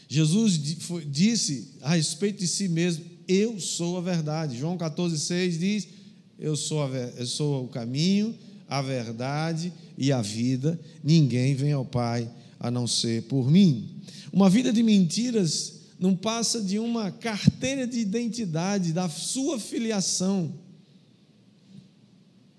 Jesus 0.07 0.59
disse 1.07 1.75
a 1.81 1.95
respeito 1.95 2.39
de 2.39 2.47
si 2.47 2.67
mesmo: 2.67 3.05
Eu 3.27 3.59
sou 3.59 3.97
a 3.97 4.01
verdade. 4.01 4.57
João 4.57 4.77
14,6 4.77 5.57
diz: 5.57 5.87
eu 6.41 6.55
sou, 6.55 6.83
a, 6.83 6.89
eu 6.89 7.27
sou 7.27 7.65
o 7.65 7.67
caminho, 7.67 8.33
a 8.67 8.81
verdade 8.81 9.71
e 9.95 10.11
a 10.11 10.23
vida. 10.23 10.77
Ninguém 11.03 11.53
vem 11.53 11.71
ao 11.71 11.85
Pai 11.85 12.27
a 12.61 12.69
não 12.69 12.85
ser 12.85 13.23
por 13.23 13.49
mim. 13.49 13.89
Uma 14.31 14.47
vida 14.47 14.71
de 14.71 14.83
mentiras 14.83 15.81
não 15.99 16.15
passa 16.15 16.61
de 16.61 16.77
uma 16.77 17.09
carteira 17.09 17.87
de 17.87 17.99
identidade 17.99 18.93
da 18.93 19.09
sua 19.09 19.59
filiação. 19.59 20.53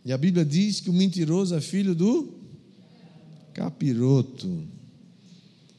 E 0.05 0.13
a 0.13 0.19
Bíblia 0.19 0.45
diz 0.45 0.81
que 0.81 0.91
o 0.91 0.93
mentiroso 0.93 1.55
é 1.55 1.61
filho 1.61 1.95
do 1.95 2.35
Capiroto. 3.55 4.65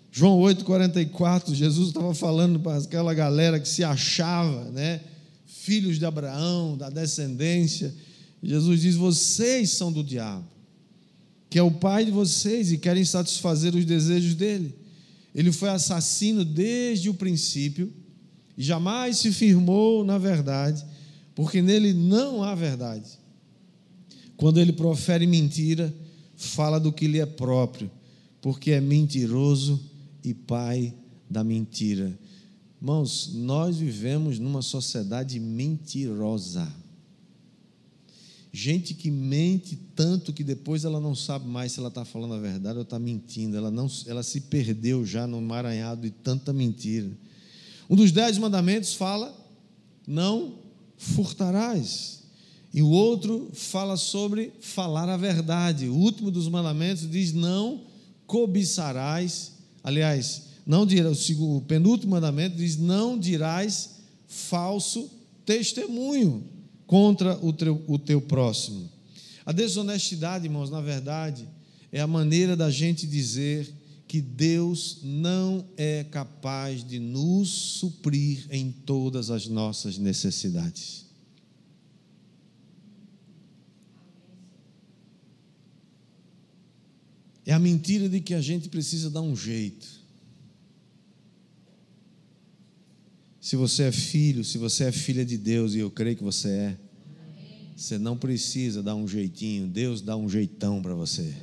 João 0.09 0.39
8,44, 0.39 1.53
Jesus 1.53 1.89
estava 1.89 2.15
falando 2.15 2.59
para 2.61 2.77
aquela 2.77 3.13
galera 3.13 3.59
que 3.59 3.67
se 3.67 3.83
achava, 3.83 4.71
né? 4.71 5.01
Filhos 5.45 5.99
de 5.99 6.05
Abraão, 6.05 6.77
da 6.77 6.89
descendência. 6.89 7.93
Jesus 8.41 8.81
diz: 8.81 8.95
Vocês 8.95 9.71
são 9.71 9.91
do 9.91 10.03
diabo. 10.03 10.45
Que 11.53 11.59
é 11.59 11.61
o 11.61 11.69
pai 11.69 12.03
de 12.03 12.09
vocês 12.09 12.71
e 12.71 12.79
querem 12.79 13.05
satisfazer 13.05 13.75
os 13.75 13.85
desejos 13.85 14.33
dele. 14.33 14.73
Ele 15.35 15.51
foi 15.51 15.69
assassino 15.69 16.43
desde 16.43 17.11
o 17.11 17.13
princípio 17.13 17.93
e 18.57 18.63
jamais 18.63 19.17
se 19.17 19.31
firmou 19.31 20.03
na 20.03 20.17
verdade, 20.17 20.83
porque 21.35 21.61
nele 21.61 21.93
não 21.93 22.41
há 22.41 22.55
verdade. 22.55 23.19
Quando 24.35 24.59
ele 24.59 24.73
profere 24.73 25.27
mentira, 25.27 25.93
fala 26.35 26.79
do 26.79 26.91
que 26.91 27.05
lhe 27.05 27.19
é 27.19 27.25
próprio, 27.27 27.91
porque 28.41 28.71
é 28.71 28.81
mentiroso 28.81 29.79
e 30.23 30.33
pai 30.33 30.91
da 31.29 31.43
mentira. 31.43 32.17
Irmãos, 32.81 33.29
nós 33.31 33.77
vivemos 33.77 34.39
numa 34.39 34.63
sociedade 34.63 35.39
mentirosa. 35.39 36.67
Gente 38.55 38.93
que 38.93 39.09
mente 39.09 39.75
tanto 39.95 40.31
que 40.31 40.43
depois 40.43 40.85
ela 40.85 40.99
não 40.99 41.15
sabe 41.15 41.47
mais 41.47 41.71
se 41.71 41.79
ela 41.79 41.87
está 41.87 42.05
falando 42.05 42.35
a 42.35 42.39
verdade 42.39 42.77
ou 42.77 42.83
está 42.83 42.99
mentindo. 42.99 43.57
Ela, 43.57 43.71
não, 43.71 43.89
ela 44.05 44.21
se 44.21 44.41
perdeu 44.41 45.03
já 45.03 45.25
no 45.25 45.39
emaranhado 45.39 46.01
de 46.01 46.11
tanta 46.11 46.53
mentira. 46.53 47.09
Um 47.89 47.95
dos 47.95 48.11
dez 48.11 48.37
mandamentos 48.37 48.93
fala: 48.93 49.35
não 50.05 50.59
furtarás. 50.97 52.21
E 52.71 52.83
o 52.83 52.89
outro 52.89 53.49
fala 53.53 53.97
sobre 53.97 54.53
falar 54.61 55.09
a 55.09 55.17
verdade. 55.17 55.89
O 55.89 55.95
último 55.95 56.29
dos 56.29 56.47
mandamentos 56.47 57.09
diz: 57.09 57.33
não 57.33 57.81
cobiçarás. 58.27 59.53
Aliás, 59.83 60.43
não 60.63 60.85
dirás, 60.85 61.27
o 61.31 61.61
penúltimo 61.61 62.11
mandamento 62.11 62.55
diz: 62.55 62.77
não 62.77 63.17
dirás 63.17 63.95
falso 64.27 65.09
testemunho 65.43 66.53
contra 66.93 67.43
o 67.43 67.51
teu, 67.51 67.83
o 67.87 67.97
teu 67.97 68.21
próximo. 68.21 68.87
A 69.43 69.51
desonestidade, 69.51 70.45
irmãos, 70.45 70.69
na 70.69 70.79
verdade, 70.79 71.49
é 71.91 71.99
a 71.99 72.05
maneira 72.05 72.55
da 72.55 72.69
gente 72.69 73.07
dizer 73.07 73.67
que 74.07 74.21
Deus 74.21 74.99
não 75.01 75.67
é 75.75 76.03
capaz 76.03 76.87
de 76.87 76.99
nos 76.99 77.49
suprir 77.49 78.45
em 78.51 78.71
todas 78.71 79.31
as 79.31 79.47
nossas 79.47 79.97
necessidades. 79.97 81.07
É 87.43 87.53
a 87.53 87.59
mentira 87.59 88.07
de 88.07 88.21
que 88.21 88.35
a 88.35 88.41
gente 88.41 88.69
precisa 88.69 89.09
dar 89.09 89.21
um 89.21 89.35
jeito. 89.35 89.87
Se 93.41 93.55
você 93.55 93.85
é 93.85 93.91
filho, 93.91 94.43
se 94.43 94.59
você 94.59 94.83
é 94.83 94.91
filha 94.91 95.25
de 95.25 95.39
Deus, 95.39 95.73
e 95.73 95.79
eu 95.79 95.89
creio 95.89 96.15
que 96.15 96.23
você 96.23 96.49
é, 96.49 96.82
você 97.75 97.97
não 97.97 98.17
precisa 98.17 98.83
dar 98.83 98.95
um 98.95 99.07
jeitinho, 99.07 99.67
Deus 99.67 100.01
dá 100.01 100.15
um 100.15 100.29
jeitão 100.29 100.81
para 100.81 100.93
você. 100.93 101.33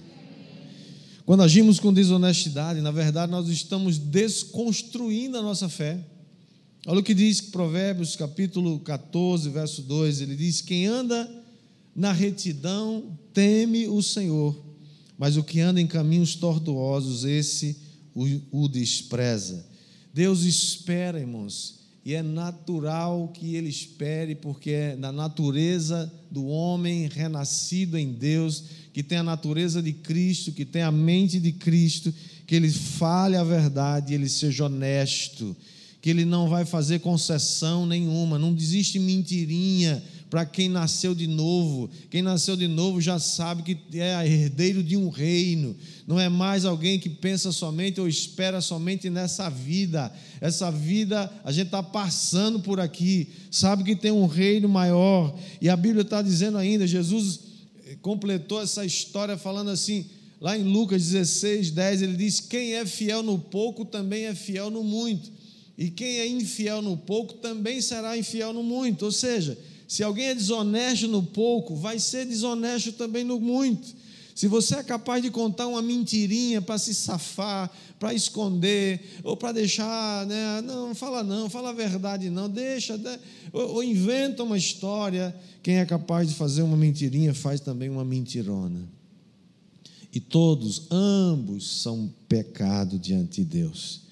Quando 1.27 1.43
agimos 1.43 1.79
com 1.79 1.93
desonestidade, 1.93 2.81
na 2.81 2.91
verdade, 2.91 3.31
nós 3.31 3.49
estamos 3.49 3.99
desconstruindo 3.99 5.39
a 5.39 5.43
nossa 5.43 5.69
fé. 5.69 5.99
Olha 6.87 7.01
o 7.01 7.03
que 7.03 7.15
diz 7.15 7.41
Provérbios 7.41 8.17
capítulo 8.17 8.81
14, 8.81 9.49
verso 9.51 9.83
2: 9.83 10.23
ele 10.23 10.35
diz: 10.35 10.61
Quem 10.61 10.87
anda 10.87 11.31
na 11.95 12.13
retidão 12.13 13.19
teme 13.33 13.87
o 13.87 14.03
Senhor 14.03 14.71
mas 15.21 15.37
o 15.37 15.45
que 15.45 15.61
anda 15.61 15.79
em 15.79 15.87
caminhos 15.87 16.35
tortuosos, 16.35 17.25
esse 17.25 17.77
o, 18.15 18.25
o 18.51 18.67
despreza. 18.67 19.67
Deus 20.15 20.45
espera, 20.45 21.21
irmãos, 21.21 21.80
e 22.05 22.15
é 22.15 22.23
natural 22.23 23.29
que 23.29 23.55
ele 23.55 23.69
espere, 23.69 24.35
porque 24.35 24.71
é 24.71 24.97
na 24.97 25.13
natureza 25.13 26.11
do 26.31 26.47
homem 26.47 27.09
renascido 27.09 27.99
em 27.99 28.13
Deus, 28.13 28.65
que 28.93 29.03
tem 29.03 29.19
a 29.19 29.23
natureza 29.23 29.83
de 29.83 29.93
Cristo, 29.93 30.53
que 30.53 30.65
tem 30.65 30.83
a 30.83 30.91
mente 30.91 31.39
de 31.39 31.53
Cristo, 31.53 32.13
que 32.47 32.55
ele 32.55 32.71
fale 32.71 33.37
a 33.37 33.45
verdade, 33.45 34.15
ele 34.15 34.29
seja 34.29 34.65
honesto, 34.65 35.55
que 36.01 36.09
ele 36.09 36.25
não 36.25 36.49
vai 36.49 36.65
fazer 36.65 37.01
concessão 37.01 37.85
nenhuma, 37.85 38.39
não 38.39 38.55
desiste 38.55 38.99
mentirinha 38.99 40.03
para 40.31 40.47
quem 40.47 40.69
nasceu 40.69 41.13
de 41.13 41.27
novo. 41.27 41.91
Quem 42.09 42.23
nasceu 42.23 42.57
de 42.57 42.69
novo 42.69 43.01
já 43.01 43.19
sabe 43.19 43.63
que 43.65 43.99
é 43.99 44.25
herdeiro 44.25 44.81
de 44.81 44.97
um 44.97 45.09
reino. 45.09 45.77
Não 46.07 46.19
é 46.19 46.29
mais 46.29 46.65
alguém 46.65 47.01
que 47.01 47.11
pensa 47.11 47.51
somente 47.51 48.01
ou 48.01 48.09
espera 48.09 48.61
somente 48.61 49.11
nessa 49.11 49.51
vida. 49.51 50.11
Essa 50.41 50.71
vida 50.71 51.31
a 51.45 51.51
gente 51.51 51.67
está 51.67 51.83
passando 51.83 52.61
por 52.61 52.79
aqui, 52.79 53.29
sabe 53.51 53.83
que 53.83 53.97
tem 53.97 54.13
um 54.13 54.27
reino 54.27 54.69
maior. 54.69 55.37
E 55.61 55.69
a 55.69 55.77
Bíblia 55.77 56.03
está 56.03 56.23
dizendo 56.23 56.57
ainda, 56.57 56.87
Jesus 56.87 57.41
completou 58.01 58.63
essa 58.63 58.85
história 58.85 59.37
falando 59.37 59.71
assim. 59.71 60.07
Lá 60.41 60.57
em 60.57 60.63
Lucas 60.63 61.03
16, 61.09 61.71
10, 61.73 62.01
ele 62.01 62.17
diz: 62.17 62.41
Quem 62.41 62.73
é 62.75 62.87
fiel 62.87 63.23
no 63.23 63.39
pouco 63.39 63.85
também 63.85 64.25
é 64.25 64.35
fiel 64.35 64.71
no 64.71 64.83
muito, 64.83 65.31
e 65.77 65.91
quem 65.91 66.19
é 66.19 66.27
infiel 66.27 66.81
no 66.81 66.97
pouco 66.97 67.35
também 67.35 67.83
será 67.83 68.17
infiel 68.17 68.53
no 68.53 68.63
muito. 68.63 69.05
Ou 69.05 69.13
seja, 69.13 69.59
se 69.91 70.05
alguém 70.05 70.27
é 70.27 70.35
desonesto 70.37 71.09
no 71.09 71.21
pouco, 71.21 71.75
vai 71.75 71.99
ser 71.99 72.25
desonesto 72.25 72.93
também 72.93 73.25
no 73.25 73.41
muito. 73.41 73.89
Se 74.37 74.47
você 74.47 74.77
é 74.77 74.85
capaz 74.85 75.21
de 75.21 75.33
contar 75.33 75.67
uma 75.67 75.83
mentirinha 75.83 76.63
para 76.63 76.79
se 76.79 76.95
safar, 76.95 77.69
para 77.99 78.15
esconder, 78.15 79.19
ou 79.25 79.37
para 79.37 79.51
deixar, 79.51 80.25
né, 80.27 80.61
não, 80.61 80.95
fala 80.95 81.25
não, 81.25 81.51
fala 81.51 81.71
a 81.71 81.73
verdade 81.73 82.31
não, 82.31 82.49
deixa, 82.49 82.97
né, 82.97 83.19
ou, 83.53 83.69
ou 83.69 83.83
inventa 83.83 84.45
uma 84.45 84.57
história, 84.57 85.35
quem 85.61 85.79
é 85.79 85.85
capaz 85.85 86.29
de 86.29 86.37
fazer 86.37 86.63
uma 86.63 86.77
mentirinha 86.77 87.35
faz 87.35 87.61
também 87.61 87.89
uma 87.89 88.05
mentirona. 88.05 88.89
E 90.15 90.21
todos, 90.21 90.87
ambos, 90.89 91.83
são 91.83 92.15
pecado 92.29 92.97
diante 92.97 93.43
de 93.43 93.45
Deus. 93.45 94.03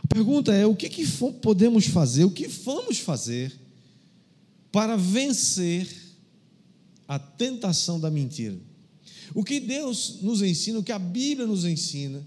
A 0.00 0.06
pergunta 0.06 0.54
é: 0.54 0.64
o 0.64 0.76
que, 0.76 0.88
que 0.88 1.04
podemos 1.42 1.86
fazer, 1.86 2.22
o 2.22 2.30
que 2.30 2.46
vamos 2.46 2.98
fazer 2.98 3.52
para 4.70 4.96
vencer 4.96 5.88
a 7.06 7.18
tentação 7.18 7.98
da 7.98 8.10
mentira. 8.10 8.56
O 9.34 9.44
que 9.44 9.60
Deus 9.60 10.18
nos 10.22 10.42
ensina, 10.42 10.78
o 10.78 10.84
que 10.84 10.92
a 10.92 10.98
Bíblia 10.98 11.46
nos 11.46 11.64
ensina, 11.64 12.26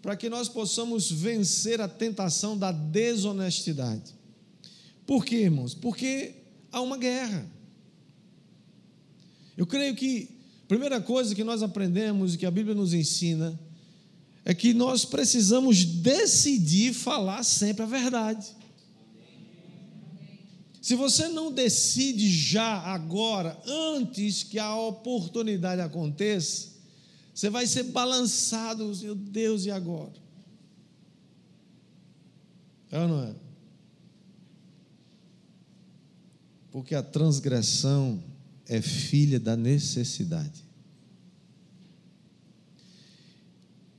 para 0.00 0.16
que 0.16 0.28
nós 0.28 0.48
possamos 0.48 1.10
vencer 1.10 1.80
a 1.80 1.88
tentação 1.88 2.58
da 2.58 2.72
desonestidade. 2.72 4.14
Por 5.06 5.24
quê, 5.24 5.36
irmãos? 5.36 5.74
Porque 5.74 6.34
há 6.72 6.80
uma 6.80 6.96
guerra. 6.96 7.48
Eu 9.56 9.66
creio 9.66 9.94
que 9.94 10.28
a 10.64 10.66
primeira 10.66 11.00
coisa 11.00 11.34
que 11.34 11.44
nós 11.44 11.62
aprendemos 11.62 12.34
e 12.34 12.38
que 12.38 12.46
a 12.46 12.50
Bíblia 12.50 12.74
nos 12.74 12.92
ensina 12.92 13.58
é 14.44 14.52
que 14.52 14.74
nós 14.74 15.04
precisamos 15.04 15.84
decidir 15.84 16.92
falar 16.92 17.44
sempre 17.44 17.82
a 17.82 17.86
verdade. 17.86 18.46
Se 20.82 20.96
você 20.96 21.28
não 21.28 21.52
decide 21.52 22.28
já, 22.28 22.76
agora, 22.80 23.56
antes 23.64 24.42
que 24.42 24.58
a 24.58 24.74
oportunidade 24.74 25.80
aconteça, 25.80 26.72
você 27.32 27.48
vai 27.48 27.68
ser 27.68 27.84
balançado, 27.84 28.92
meu 29.00 29.14
Deus, 29.14 29.64
e 29.64 29.70
agora? 29.70 30.12
É 32.90 32.98
ou 32.98 33.06
não 33.06 33.22
é? 33.22 33.34
Porque 36.72 36.96
a 36.96 37.02
transgressão 37.02 38.20
é 38.66 38.82
filha 38.82 39.38
da 39.38 39.56
necessidade. 39.56 40.64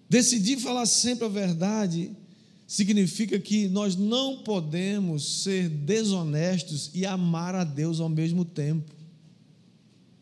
Decidir 0.09 0.59
falar 0.59 0.85
sempre 0.85 1.23
a 1.23 1.29
verdade 1.29 2.13
significa 2.67 3.39
que 3.39 3.67
nós 3.67 3.95
não 3.95 4.37
podemos 4.37 5.43
ser 5.43 5.69
desonestos 5.69 6.89
e 6.93 7.05
amar 7.05 7.55
a 7.55 7.63
Deus 7.63 7.99
ao 7.99 8.09
mesmo 8.09 8.45
tempo. 8.45 8.91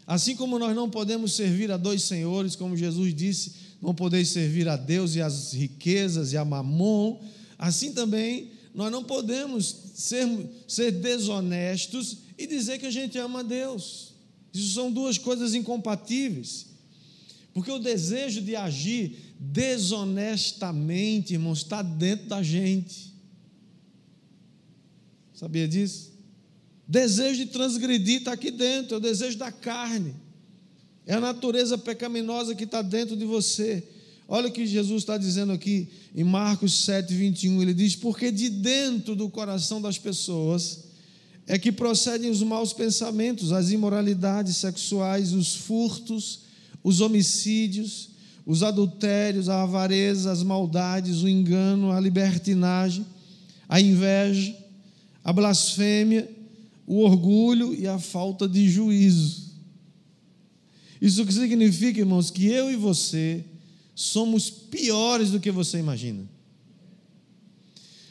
Assim 0.05 0.35
como 0.35 0.59
nós 0.59 0.75
não 0.75 0.89
podemos 0.89 1.33
servir 1.33 1.71
a 1.71 1.77
dois 1.77 2.03
senhores, 2.03 2.55
como 2.55 2.75
Jesus 2.75 3.13
disse, 3.13 3.53
não 3.81 3.95
podeis 3.95 4.29
servir 4.29 4.67
a 4.67 4.75
Deus 4.75 5.15
e 5.15 5.21
as 5.21 5.53
riquezas 5.53 6.33
e 6.33 6.37
a 6.37 6.43
mamon, 6.43 7.19
assim 7.57 7.93
também 7.93 8.51
nós 8.73 8.91
não 8.91 9.03
podemos 9.03 9.75
ser, 9.95 10.27
ser 10.67 10.91
desonestos 10.91 12.17
e 12.37 12.47
dizer 12.47 12.79
que 12.79 12.85
a 12.85 12.91
gente 12.91 13.17
ama 13.17 13.39
a 13.39 13.43
Deus. 13.43 14.13
Isso 14.53 14.73
são 14.73 14.91
duas 14.91 15.17
coisas 15.17 15.53
incompatíveis. 15.53 16.67
Porque 17.53 17.71
o 17.71 17.79
desejo 17.79 18.41
de 18.41 18.55
agir 18.55 19.30
desonestamente, 19.43 21.33
irmãos, 21.33 21.57
está 21.59 21.81
dentro 21.81 22.27
da 22.27 22.43
gente. 22.43 23.11
Sabia 25.33 25.67
disso? 25.67 26.11
Desejo 26.87 27.37
de 27.37 27.47
transgredir 27.47 28.19
está 28.19 28.33
aqui 28.33 28.51
dentro, 28.51 28.93
é 28.93 28.97
o 28.97 29.01
desejo 29.01 29.39
da 29.39 29.51
carne. 29.51 30.13
É 31.07 31.15
a 31.15 31.19
natureza 31.19 31.75
pecaminosa 31.75 32.53
que 32.53 32.65
está 32.65 32.83
dentro 32.83 33.17
de 33.17 33.25
você. 33.25 33.83
Olha 34.27 34.49
o 34.49 34.51
que 34.51 34.67
Jesus 34.67 35.01
está 35.01 35.17
dizendo 35.17 35.51
aqui 35.51 35.89
em 36.15 36.23
Marcos 36.23 36.85
7, 36.85 37.11
21. 37.11 37.63
Ele 37.63 37.73
diz: 37.73 37.95
Porque 37.95 38.31
de 38.31 38.47
dentro 38.47 39.15
do 39.15 39.27
coração 39.27 39.81
das 39.81 39.97
pessoas 39.97 40.83
é 41.47 41.57
que 41.57 41.71
procedem 41.71 42.29
os 42.29 42.43
maus 42.43 42.71
pensamentos, 42.71 43.51
as 43.51 43.71
imoralidades 43.71 44.57
sexuais, 44.57 45.33
os 45.33 45.55
furtos, 45.55 46.41
os 46.83 47.01
homicídios, 47.01 48.11
os 48.45 48.63
adultérios, 48.63 49.49
a 49.49 49.63
avareza, 49.63 50.31
as 50.31 50.43
maldades, 50.43 51.21
o 51.21 51.29
engano, 51.29 51.91
a 51.91 51.99
libertinagem, 51.99 53.05
a 53.67 53.79
inveja, 53.79 54.55
a 55.23 55.31
blasfêmia, 55.31 56.29
o 56.85 56.99
orgulho 56.99 57.73
e 57.73 57.87
a 57.87 57.99
falta 57.99 58.47
de 58.47 58.69
juízo. 58.69 59.51
Isso 61.01 61.25
que 61.25 61.33
significa, 61.33 61.99
irmãos, 61.99 62.29
que 62.29 62.47
eu 62.47 62.71
e 62.71 62.75
você 62.75 63.43
somos 63.95 64.49
piores 64.49 65.31
do 65.31 65.39
que 65.39 65.51
você 65.51 65.77
imagina. 65.79 66.27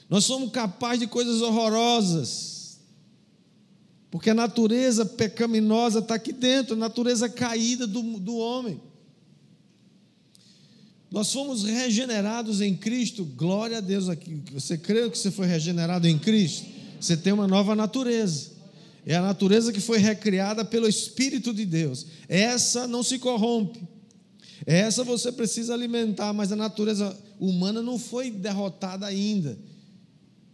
Nós 0.09 0.25
somos 0.25 0.51
capazes 0.51 1.01
de 1.01 1.07
coisas 1.07 1.41
horrorosas, 1.41 2.81
porque 4.11 4.31
a 4.31 4.35
natureza 4.35 5.07
pecaminosa 5.07 6.01
está 6.01 6.17
aqui 6.17 6.33
dentro, 6.33 6.75
a 6.75 6.79
natureza 6.79 7.29
caída 7.29 7.87
do, 7.87 8.03
do 8.19 8.37
homem. 8.37 8.81
Nós 11.11 11.33
fomos 11.33 11.65
regenerados 11.65 12.61
em 12.61 12.77
Cristo, 12.77 13.25
glória 13.25 13.79
a 13.79 13.81
Deus 13.81 14.09
aqui. 14.09 14.43
Você 14.53 14.79
crê 14.79 15.11
que 15.11 15.19
você 15.19 15.31
foi 15.31 15.47
regenerado 15.47 16.07
em 16.07 16.19
Cristo? 16.19 16.67
Você 17.01 17.17
tem 17.17 17.33
uma 17.33 17.49
nova 17.49 17.75
natureza. 17.75 18.51
É 19.05 19.17
a 19.17 19.23
natureza 19.23 19.73
que 19.73 19.81
foi 19.81 19.99
recriada 19.99 20.65
pelo 20.65 20.87
Espírito 20.87 21.53
de 21.53 21.65
Deus. 21.65 22.07
Essa 22.29 22.87
não 22.87 23.03
se 23.03 23.19
corrompe. 23.19 23.81
Essa 24.67 25.03
você 25.03 25.33
precisa 25.33 25.75
alimentar, 25.75 26.33
mas 26.33 26.53
a 26.53 26.57
natureza 26.57 27.19
humana 27.41 27.83
não 27.83 27.99
foi 27.99 28.31
derrotada 28.31 29.07
ainda. 29.07 29.59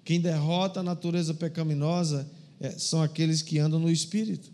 Quem 0.04 0.20
derrota 0.20 0.80
a 0.80 0.84
natureza 0.84 1.34
pecaminosa 1.34 2.30
é, 2.60 2.70
são 2.70 3.02
aqueles 3.02 3.42
que 3.42 3.58
andam 3.58 3.80
no 3.80 3.90
Espírito. 3.90 4.50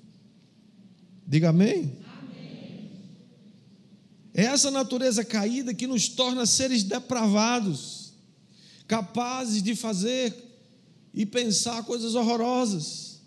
Diga 1.27 1.51
amém. 1.51 1.73
amém. 1.73 1.97
É 4.35 4.45
essa 4.45 4.71
natureza 4.71 5.25
caída 5.25 5.75
que 5.75 5.87
nos 5.87 6.09
torna 6.09 6.47
seres 6.47 6.83
depravados, 6.83 8.13
capazes 8.87 9.63
de 9.63 9.75
fazer 9.75 10.35
e 11.13 11.27
pensar 11.27 11.83
coisas 11.85 12.15
horrorosas. 12.15 13.21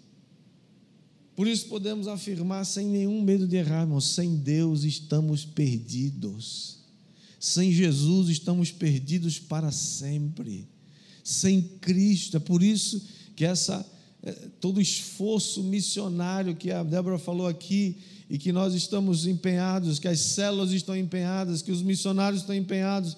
Por 1.36 1.48
isso 1.48 1.68
podemos 1.68 2.08
afirmar 2.08 2.66
sem 2.66 2.88
nenhum 2.88 3.22
medo 3.22 3.48
de 3.48 3.58
errar, 3.58 3.82
irmãos, 3.82 4.06
sem 4.06 4.36
Deus 4.36 4.84
estamos 4.84 5.46
perdidos. 5.46 6.80
Sem 7.40 7.72
Jesus 7.72 8.30
estamos 8.30 8.72
perdidos 8.72 9.38
para 9.38 9.72
sempre 9.72 10.68
sem 11.26 11.60
Cristo. 11.82 12.38
É 12.38 12.40
por 12.40 12.62
isso 12.62 13.02
que 13.36 13.44
essa 13.44 13.84
é, 14.22 14.32
todo 14.62 14.80
esforço 14.80 15.64
missionário 15.64 16.56
que 16.56 16.72
a 16.72 16.84
Débora 16.84 17.18
falou 17.18 17.48
aqui 17.48 17.98
e 18.30 18.38
que 18.38 18.52
nós 18.52 18.74
estamos 18.74 19.28
empenhados, 19.28 20.00
que 20.00 20.08
as 20.08 20.20
células 20.20 20.72
estão 20.72 20.98
empenhadas, 20.98 21.62
que 21.62 21.72
os 21.72 21.82
missionários 21.82 22.42
estão 22.42 22.56
empenhados, 22.56 23.16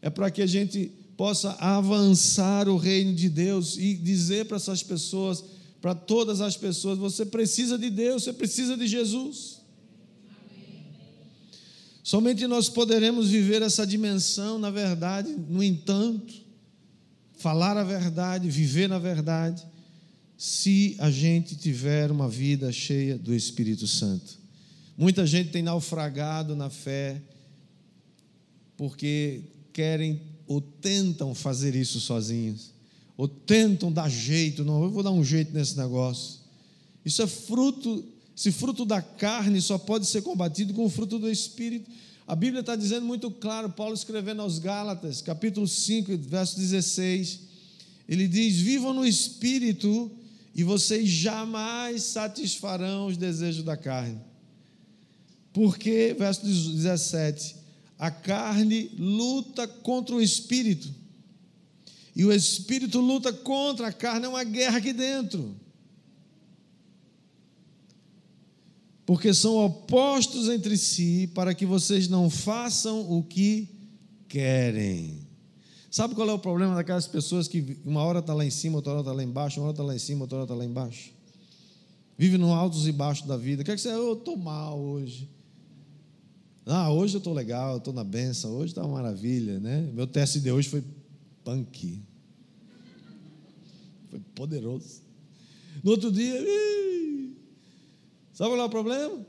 é 0.00 0.08
para 0.08 0.30
que 0.30 0.42
a 0.42 0.46
gente 0.46 0.90
possa 1.16 1.52
avançar 1.52 2.68
o 2.68 2.76
reino 2.76 3.14
de 3.14 3.28
Deus 3.28 3.76
e 3.76 3.94
dizer 3.94 4.46
para 4.46 4.56
essas 4.56 4.82
pessoas, 4.82 5.44
para 5.80 5.94
todas 5.94 6.40
as 6.40 6.56
pessoas, 6.56 6.98
você 6.98 7.24
precisa 7.24 7.78
de 7.78 7.90
Deus, 7.90 8.24
você 8.24 8.32
precisa 8.32 8.76
de 8.76 8.86
Jesus. 8.86 9.60
Somente 12.02 12.46
nós 12.46 12.68
poderemos 12.68 13.30
viver 13.30 13.62
essa 13.62 13.86
dimensão, 13.86 14.58
na 14.58 14.70
verdade, 14.70 15.34
no 15.48 15.62
entanto, 15.62 16.34
falar 17.38 17.76
a 17.76 17.84
verdade, 17.84 18.48
viver 18.50 18.88
na 18.88 18.98
verdade, 18.98 19.64
se 20.36 20.96
a 20.98 21.10
gente 21.10 21.56
tiver 21.56 22.10
uma 22.10 22.28
vida 22.28 22.70
cheia 22.70 23.16
do 23.16 23.34
Espírito 23.34 23.86
Santo. 23.86 24.43
Muita 24.96 25.26
gente 25.26 25.50
tem 25.50 25.62
naufragado 25.62 26.54
na 26.54 26.70
fé 26.70 27.20
porque 28.76 29.42
querem 29.72 30.20
ou 30.46 30.60
tentam 30.60 31.34
fazer 31.34 31.74
isso 31.74 32.00
sozinhos, 32.00 32.72
ou 33.16 33.26
tentam 33.26 33.90
dar 33.90 34.10
jeito, 34.10 34.64
não, 34.64 34.84
eu 34.84 34.90
vou 34.90 35.02
dar 35.02 35.10
um 35.10 35.24
jeito 35.24 35.52
nesse 35.52 35.76
negócio. 35.76 36.40
Isso 37.04 37.22
é 37.22 37.26
fruto, 37.26 38.04
esse 38.36 38.52
fruto 38.52 38.84
da 38.84 39.00
carne 39.00 39.60
só 39.60 39.78
pode 39.78 40.06
ser 40.06 40.22
combatido 40.22 40.74
com 40.74 40.84
o 40.84 40.90
fruto 40.90 41.18
do 41.18 41.30
Espírito. 41.30 41.90
A 42.26 42.34
Bíblia 42.34 42.60
está 42.60 42.74
dizendo 42.74 43.06
muito 43.06 43.30
claro, 43.30 43.70
Paulo 43.70 43.94
escrevendo 43.94 44.42
aos 44.42 44.58
Gálatas, 44.58 45.20
capítulo 45.20 45.68
5, 45.68 46.16
verso 46.18 46.56
16, 46.56 47.40
ele 48.08 48.26
diz: 48.26 48.56
Vivam 48.56 48.94
no 48.94 49.06
espírito 49.06 50.10
e 50.54 50.62
vocês 50.62 51.08
jamais 51.08 52.02
satisfarão 52.02 53.06
os 53.06 53.16
desejos 53.16 53.62
da 53.64 53.76
carne. 53.76 54.18
Porque, 55.54 56.14
verso 56.18 56.44
17, 56.44 57.56
a 57.98 58.10
carne 58.10 58.90
luta 58.98 59.66
contra 59.66 60.14
o 60.14 60.20
espírito, 60.20 60.94
e 62.14 62.26
o 62.26 62.32
espírito 62.32 63.00
luta 63.00 63.32
contra 63.32 63.88
a 63.88 63.92
carne, 63.92 64.26
é 64.26 64.28
uma 64.28 64.44
guerra 64.44 64.76
aqui 64.76 64.92
dentro. 64.92 65.56
porque 69.06 69.34
são 69.34 69.56
opostos 69.56 70.48
entre 70.48 70.76
si, 70.76 71.30
para 71.34 71.54
que 71.54 71.66
vocês 71.66 72.08
não 72.08 72.30
façam 72.30 73.00
o 73.10 73.22
que 73.22 73.68
querem. 74.28 75.18
Sabe 75.90 76.14
qual 76.14 76.28
é 76.28 76.32
o 76.32 76.38
problema 76.38 76.74
daquelas 76.74 77.06
pessoas 77.06 77.46
que 77.46 77.78
uma 77.84 78.02
hora 78.02 78.18
está 78.18 78.34
lá 78.34 78.44
em 78.44 78.50
cima, 78.50 78.76
outra 78.76 78.92
hora 78.92 79.00
está 79.02 79.12
lá 79.12 79.22
embaixo, 79.22 79.60
uma 79.60 79.66
hora 79.66 79.74
está 79.74 79.82
lá 79.84 79.94
em 79.94 79.98
cima, 79.98 80.22
outra 80.22 80.38
hora 80.38 80.44
está 80.44 80.54
lá 80.54 80.64
embaixo? 80.64 81.12
Vive 82.16 82.38
no 82.38 82.52
altos 82.52 82.86
e 82.86 82.92
baixos 82.92 83.26
da 83.26 83.36
vida. 83.36 83.62
Quer 83.62 83.74
que 83.74 83.80
você, 83.80 83.90
eu 83.90 84.14
estou 84.14 84.36
mal 84.36 84.80
hoje. 84.80 85.28
Ah, 86.66 86.90
hoje 86.90 87.14
eu 87.14 87.18
estou 87.18 87.34
legal, 87.34 87.76
estou 87.76 87.92
na 87.92 88.04
benção, 88.04 88.52
hoje 88.52 88.72
está 88.72 88.82
uma 88.82 88.94
maravilha, 88.94 89.60
né? 89.60 89.90
Meu 89.92 90.06
teste 90.06 90.40
de 90.40 90.50
hoje 90.50 90.68
foi 90.68 90.82
punk. 91.44 92.02
Foi 94.10 94.20
poderoso. 94.34 95.02
No 95.82 95.90
outro 95.90 96.10
dia, 96.10 96.34
Sabe 98.32 98.50
qual 98.50 98.60
é 98.60 98.64
o 98.64 98.68
problema? 98.68 99.26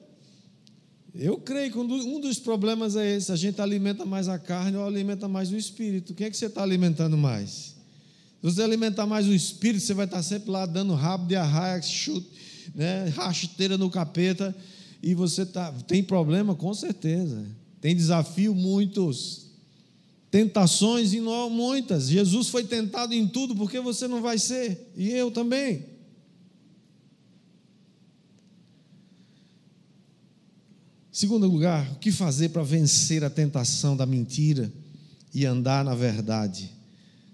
Eu 1.13 1.38
creio 1.38 1.71
que 1.71 1.78
um 1.78 2.19
dos 2.19 2.39
problemas 2.39 2.95
é 2.95 3.15
esse: 3.15 3.32
a 3.32 3.36
gente 3.36 3.62
alimenta 3.62 4.04
mais 4.04 4.28
a 4.28 4.39
carne 4.39 4.78
ou 4.78 4.86
alimenta 4.86 5.28
mais 5.28 5.52
o 5.52 5.56
espírito. 5.56 6.13
Quem 6.13 6.28
é 6.28 6.30
que 6.30 6.36
você 6.36 6.48
está 6.48 6.63
alimentando 6.63 7.15
mais? 7.15 7.76
Se 8.41 8.52
você 8.52 8.63
alimentar 8.63 9.06
mais 9.06 9.28
o 9.28 9.34
espírito, 9.34 9.84
você 9.84 9.93
vai 9.93 10.06
estar 10.06 10.24
sempre 10.24 10.50
lá 10.50 10.65
dando 10.65 10.93
rabo 10.93 11.28
de 11.28 11.36
arraia, 11.36 11.82
chute, 11.82 12.28
né, 12.74 13.08
rasteira 13.10 13.78
no 13.78 13.89
capeta, 13.89 14.56
e 15.06 15.13
você 15.13 15.46
tá, 15.46 15.72
tem 15.88 16.04
problema? 16.04 16.56
Com 16.56 16.74
certeza. 16.74 17.46
Tem 17.80 17.96
desafio? 17.96 18.56
Muitos. 18.56 19.52
Tentações 20.32 21.13
muitas. 21.13 22.08
Jesus 22.08 22.48
foi 22.48 22.63
tentado 22.63 23.13
em 23.13 23.28
tudo, 23.28 23.56
porque 23.56 23.80
você 23.80 24.08
não 24.08 24.20
vai 24.20 24.39
ser? 24.39 24.91
E 24.98 25.12
eu 25.12 25.30
também. 25.30 25.86
Segundo 31.12 31.48
lugar, 31.48 31.88
o 31.91 32.00
que 32.00 32.12
fazer 32.12 32.50
para 32.50 32.63
vencer 32.63 33.24
a 33.24 33.30
tentação 33.30 33.96
da 33.96 34.08
mentira 34.08 34.74
e 35.32 35.46
andar 35.46 35.86
na 35.86 35.94
verdade? 35.94 36.72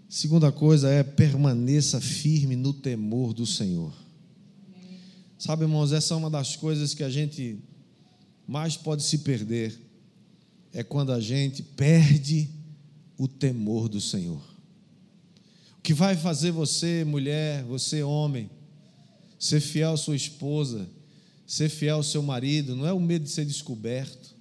Segunda 0.09 0.51
coisa 0.51 0.89
é 0.89 1.03
permaneça 1.03 2.01
firme 2.01 2.57
no 2.57 2.73
temor 2.73 3.33
do 3.33 3.45
Senhor. 3.45 3.93
Sabe, 5.41 5.63
irmãos, 5.63 5.91
essa 5.91 6.13
é 6.13 6.17
uma 6.17 6.29
das 6.29 6.55
coisas 6.55 6.93
que 6.93 7.01
a 7.01 7.09
gente 7.09 7.57
mais 8.47 8.77
pode 8.77 9.01
se 9.01 9.17
perder. 9.17 9.75
É 10.71 10.83
quando 10.83 11.11
a 11.11 11.19
gente 11.19 11.63
perde 11.63 12.47
o 13.17 13.27
temor 13.27 13.89
do 13.89 13.99
Senhor. 13.99 14.39
O 15.79 15.81
que 15.81 15.95
vai 15.95 16.15
fazer 16.15 16.51
você, 16.51 17.03
mulher, 17.03 17.63
você, 17.63 18.03
homem, 18.03 18.51
ser 19.39 19.61
fiel 19.61 19.93
à 19.93 19.97
sua 19.97 20.15
esposa, 20.15 20.87
ser 21.47 21.69
fiel 21.69 21.95
ao 21.95 22.03
seu 22.03 22.21
marido, 22.21 22.75
não 22.75 22.85
é 22.85 22.93
o 22.93 22.99
medo 22.99 23.23
de 23.23 23.31
ser 23.31 23.43
descoberto. 23.43 24.35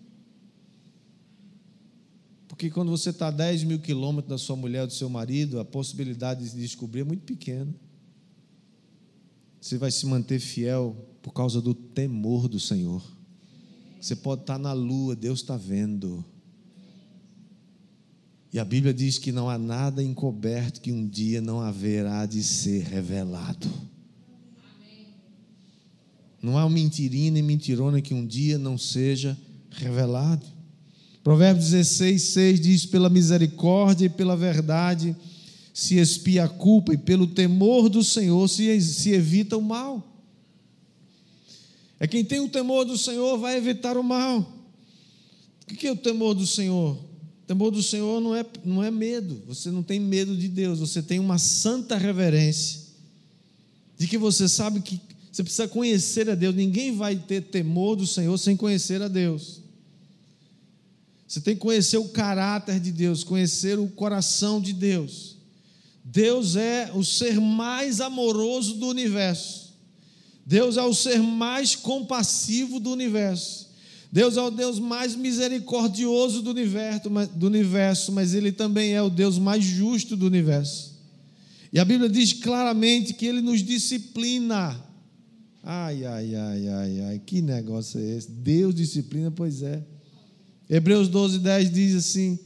Porque 2.46 2.68
quando 2.68 2.90
você 2.90 3.08
está 3.08 3.28
a 3.28 3.30
10 3.30 3.64
mil 3.64 3.78
quilômetros 3.78 4.28
da 4.28 4.36
sua 4.36 4.54
mulher 4.54 4.82
ou 4.82 4.86
do 4.86 4.92
seu 4.92 5.08
marido, 5.08 5.60
a 5.60 5.64
possibilidade 5.64 6.46
de 6.50 6.60
descobrir 6.60 7.00
é 7.00 7.04
muito 7.04 7.22
pequena. 7.22 7.74
Você 9.60 9.76
vai 9.76 9.90
se 9.90 10.06
manter 10.06 10.38
fiel 10.38 10.96
por 11.20 11.32
causa 11.32 11.60
do 11.60 11.74
temor 11.74 12.48
do 12.48 12.58
Senhor. 12.58 13.02
Você 14.00 14.16
pode 14.16 14.40
estar 14.40 14.58
na 14.58 14.72
lua, 14.72 15.14
Deus 15.14 15.40
está 15.40 15.56
vendo. 15.56 16.24
E 18.52 18.58
a 18.58 18.64
Bíblia 18.64 18.94
diz 18.94 19.18
que 19.18 19.30
não 19.30 19.50
há 19.50 19.58
nada 19.58 20.02
encoberto 20.02 20.80
que 20.80 20.90
um 20.90 21.06
dia 21.06 21.40
não 21.40 21.60
haverá 21.60 22.24
de 22.24 22.42
ser 22.42 22.84
revelado. 22.84 23.70
Não 26.42 26.56
há 26.56 26.64
um 26.64 26.70
mentirinho 26.70 27.32
nem 27.32 27.42
mentirona 27.42 28.00
que 28.00 28.14
um 28.14 28.26
dia 28.26 28.58
não 28.58 28.78
seja 28.78 29.36
revelado. 29.70 30.46
Provérbios 31.22 31.70
16, 31.70 32.22
6 32.22 32.60
diz: 32.60 32.86
Pela 32.86 33.10
misericórdia 33.10 34.06
e 34.06 34.08
pela 34.08 34.34
verdade 34.34 35.14
se 35.80 35.96
expia 35.96 36.44
a 36.44 36.48
culpa, 36.48 36.92
e 36.92 36.98
pelo 36.98 37.26
temor 37.26 37.88
do 37.88 38.04
Senhor 38.04 38.46
se, 38.50 38.78
se 38.82 39.12
evita 39.12 39.56
o 39.56 39.62
mal. 39.62 40.06
É 41.98 42.06
quem 42.06 42.22
tem 42.22 42.38
o 42.38 42.50
temor 42.50 42.84
do 42.84 42.98
Senhor 42.98 43.38
vai 43.38 43.56
evitar 43.56 43.96
o 43.96 44.04
mal. 44.04 44.40
O 45.62 45.74
que 45.74 45.86
é 45.86 45.90
o 45.90 45.96
temor 45.96 46.34
do 46.34 46.46
Senhor? 46.46 46.96
O 46.96 47.46
temor 47.46 47.70
do 47.70 47.82
Senhor 47.82 48.20
não 48.20 48.36
é, 48.36 48.44
não 48.62 48.84
é 48.84 48.90
medo, 48.90 49.42
você 49.46 49.70
não 49.70 49.82
tem 49.82 49.98
medo 49.98 50.36
de 50.36 50.48
Deus, 50.48 50.80
você 50.80 51.02
tem 51.02 51.18
uma 51.18 51.38
santa 51.38 51.96
reverência, 51.96 52.80
de 53.96 54.06
que 54.06 54.18
você 54.18 54.50
sabe 54.50 54.82
que 54.82 55.00
você 55.32 55.42
precisa 55.42 55.66
conhecer 55.66 56.28
a 56.28 56.34
Deus, 56.34 56.54
ninguém 56.54 56.94
vai 56.94 57.16
ter 57.16 57.40
temor 57.40 57.96
do 57.96 58.06
Senhor 58.06 58.36
sem 58.36 58.54
conhecer 58.54 59.00
a 59.00 59.08
Deus. 59.08 59.62
Você 61.26 61.40
tem 61.40 61.54
que 61.54 61.60
conhecer 61.62 61.96
o 61.96 62.08
caráter 62.10 62.78
de 62.78 62.92
Deus, 62.92 63.24
conhecer 63.24 63.78
o 63.78 63.88
coração 63.88 64.60
de 64.60 64.74
Deus. 64.74 65.29
Deus 66.12 66.56
é 66.56 66.90
o 66.92 67.04
ser 67.04 67.40
mais 67.40 68.00
amoroso 68.00 68.74
do 68.74 68.88
universo. 68.88 69.70
Deus 70.44 70.76
é 70.76 70.82
o 70.82 70.92
ser 70.92 71.20
mais 71.20 71.76
compassivo 71.76 72.80
do 72.80 72.90
universo. 72.90 73.70
Deus 74.10 74.36
é 74.36 74.42
o 74.42 74.50
Deus 74.50 74.80
mais 74.80 75.14
misericordioso 75.14 76.42
do 76.42 76.50
universo, 77.46 78.10
mas 78.10 78.34
Ele 78.34 78.50
também 78.50 78.92
é 78.92 79.00
o 79.00 79.08
Deus 79.08 79.38
mais 79.38 79.62
justo 79.62 80.16
do 80.16 80.26
universo. 80.26 80.98
E 81.72 81.78
a 81.78 81.84
Bíblia 81.84 82.08
diz 82.08 82.32
claramente 82.32 83.14
que 83.14 83.26
Ele 83.26 83.40
nos 83.40 83.62
disciplina. 83.62 84.82
Ai, 85.62 86.04
ai, 86.04 86.34
ai, 86.34 86.68
ai, 86.68 87.00
ai, 87.02 87.22
que 87.24 87.40
negócio 87.40 88.00
é 88.00 88.16
esse? 88.16 88.28
Deus 88.32 88.74
disciplina, 88.74 89.30
pois 89.30 89.62
é. 89.62 89.80
Hebreus 90.68 91.06
12, 91.06 91.38
10 91.38 91.72
diz 91.72 91.94
assim: 91.94 92.36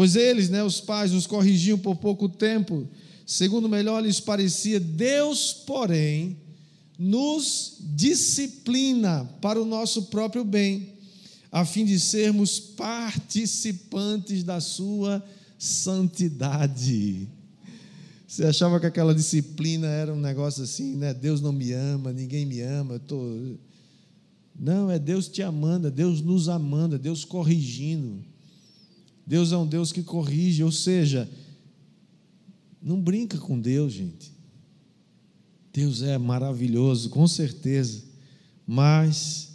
Pois 0.00 0.16
eles, 0.16 0.48
né, 0.48 0.64
os 0.64 0.80
pais, 0.80 1.12
os 1.12 1.26
corrigiam 1.26 1.76
por 1.76 1.94
pouco 1.94 2.26
tempo, 2.26 2.88
segundo 3.26 3.68
melhor 3.68 4.02
lhes 4.02 4.18
parecia, 4.18 4.80
Deus, 4.80 5.52
porém, 5.52 6.38
nos 6.98 7.76
disciplina 7.80 9.26
para 9.42 9.60
o 9.60 9.64
nosso 9.66 10.04
próprio 10.04 10.42
bem, 10.42 10.94
a 11.52 11.66
fim 11.66 11.84
de 11.84 12.00
sermos 12.00 12.58
participantes 12.58 14.42
da 14.42 14.58
sua 14.58 15.22
santidade. 15.58 17.28
Você 18.26 18.46
achava 18.46 18.80
que 18.80 18.86
aquela 18.86 19.14
disciplina 19.14 19.86
era 19.86 20.14
um 20.14 20.18
negócio 20.18 20.64
assim, 20.64 20.96
né? 20.96 21.12
Deus 21.12 21.42
não 21.42 21.52
me 21.52 21.72
ama, 21.72 22.10
ninguém 22.10 22.46
me 22.46 22.62
ama, 22.62 22.94
eu 22.94 23.00
tô 23.00 23.58
Não, 24.58 24.90
é 24.90 24.98
Deus 24.98 25.28
te 25.28 25.42
amando, 25.42 25.88
é 25.88 25.90
Deus 25.90 26.22
nos 26.22 26.48
amando, 26.48 26.94
é 26.94 26.98
Deus 26.98 27.22
corrigindo. 27.22 28.29
Deus 29.30 29.52
é 29.52 29.56
um 29.56 29.64
Deus 29.64 29.92
que 29.92 30.02
corrige, 30.02 30.64
ou 30.64 30.72
seja, 30.72 31.30
não 32.82 33.00
brinca 33.00 33.38
com 33.38 33.60
Deus, 33.60 33.92
gente. 33.92 34.32
Deus 35.72 36.02
é 36.02 36.18
maravilhoso, 36.18 37.10
com 37.10 37.28
certeza, 37.28 38.02
mas 38.66 39.52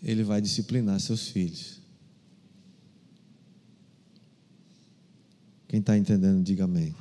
Ele 0.00 0.22
vai 0.22 0.40
disciplinar 0.40 1.00
seus 1.00 1.30
filhos. 1.30 1.80
Quem 5.66 5.80
está 5.80 5.98
entendendo, 5.98 6.44
diga 6.44 6.62
amém. 6.62 6.94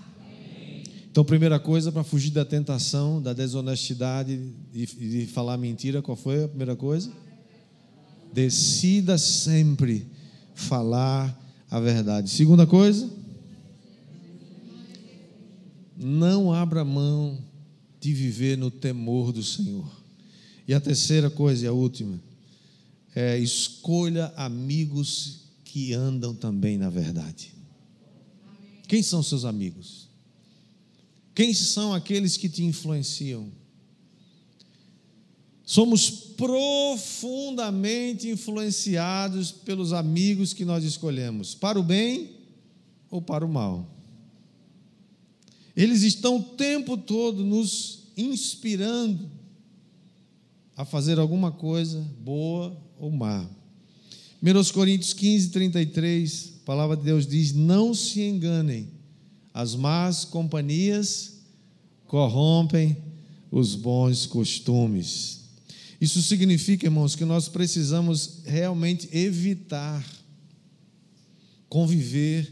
Então, 1.12 1.24
primeira 1.24 1.60
coisa, 1.60 1.92
para 1.92 2.04
fugir 2.04 2.32
da 2.32 2.44
tentação, 2.44 3.22
da 3.22 3.32
desonestidade 3.32 4.42
e 4.74 4.88
de, 4.88 5.26
de 5.26 5.28
falar 5.28 5.56
mentira, 5.56 6.02
qual 6.02 6.18
foi 6.18 6.46
a 6.46 6.48
primeira 6.48 6.76
coisa? 6.76 7.12
Decida 8.34 9.20
sempre 9.20 10.17
falar 10.58 11.40
a 11.70 11.80
verdade. 11.80 12.30
Segunda 12.30 12.66
coisa, 12.66 13.10
não 15.96 16.52
abra 16.52 16.84
mão 16.84 17.38
de 18.02 18.12
viver 18.12 18.58
no 18.58 18.72
temor 18.72 19.32
do 19.32 19.44
Senhor. 19.44 19.90
E 20.68 20.74
a 20.74 20.82
terceira 20.82 21.30
coisa 21.30 21.66
e 21.66 21.68
a 21.68 21.72
última 21.72 22.20
é 23.16 23.38
escolha 23.38 24.34
amigos 24.36 25.42
que 25.64 25.94
andam 25.94 26.34
também 26.34 26.78
na 26.78 26.90
verdade. 26.90 27.54
Quem 28.88 29.04
são 29.04 29.22
seus 29.22 29.46
amigos? 29.46 30.08
Quem 31.36 31.54
são 31.54 31.94
aqueles 31.94 32.36
que 32.36 32.50
te 32.50 32.64
influenciam? 32.64 33.52
Somos 35.68 36.10
profundamente 36.10 38.28
influenciados 38.30 39.52
pelos 39.52 39.92
amigos 39.92 40.54
que 40.54 40.64
nós 40.64 40.86
escolhemos, 40.86 41.54
para 41.54 41.78
o 41.78 41.84
bem 41.84 42.30
ou 43.12 43.22
para 43.22 43.46
o 43.46 43.50
mal. 43.50 43.86
Eles 45.76 46.04
estão 46.04 46.38
o 46.38 46.44
tempo 46.44 46.96
todo 46.96 47.44
nos 47.44 48.04
inspirando 48.16 49.30
a 50.74 50.86
fazer 50.86 51.20
alguma 51.20 51.52
coisa 51.52 52.00
boa 52.18 52.82
ou 52.98 53.12
má. 53.12 53.46
1 54.42 54.72
Coríntios 54.72 55.12
15, 55.12 55.50
33, 55.50 56.54
a 56.62 56.66
palavra 56.66 56.96
de 56.96 57.04
Deus 57.04 57.28
diz: 57.28 57.52
Não 57.52 57.94
se 57.94 58.22
enganem, 58.22 58.88
as 59.54 59.76
más 59.76 60.24
companhias 60.24 61.42
corrompem 62.06 62.96
os 63.52 63.76
bons 63.76 64.26
costumes. 64.26 65.47
Isso 66.00 66.22
significa, 66.22 66.86
irmãos, 66.86 67.16
que 67.16 67.26
nós 67.26 67.48
precisamos 67.48 68.42
realmente 68.46 69.10
evitar 69.12 70.06
conviver 71.70 72.52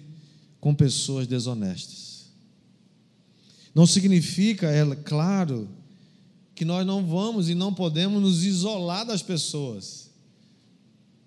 com 0.60 0.74
pessoas 0.74 1.28
desonestas. 1.28 2.26
Não 3.74 3.86
significa, 3.86 4.68
é 4.68 4.96
claro, 4.96 5.70
que 6.54 6.64
nós 6.64 6.86
não 6.86 7.06
vamos 7.06 7.50
e 7.50 7.56
não 7.56 7.74
podemos 7.74 8.22
nos 8.22 8.44
isolar 8.44 9.06
das 9.06 9.22
pessoas, 9.22 10.10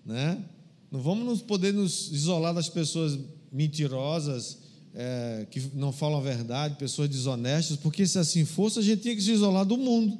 né? 0.04 0.42
Não 0.90 1.02
vamos 1.02 1.24
nos 1.24 1.42
poder 1.42 1.72
nos 1.74 2.11
isolar 2.11 2.54
das 2.54 2.68
pessoas 2.68 3.18
mentirosas, 3.52 4.59
é, 4.94 5.46
que 5.50 5.61
não 5.74 5.92
falam 5.92 6.18
a 6.18 6.22
verdade, 6.22 6.76
pessoas 6.76 7.11
desonestas, 7.11 7.76
porque 7.76 8.07
se 8.07 8.18
assim 8.18 8.44
fosse, 8.46 8.78
a 8.78 8.83
gente 8.83 9.02
tinha 9.02 9.14
que 9.14 9.22
se 9.22 9.33
isolar 9.33 9.66
do 9.66 9.76
mundo. 9.76 10.18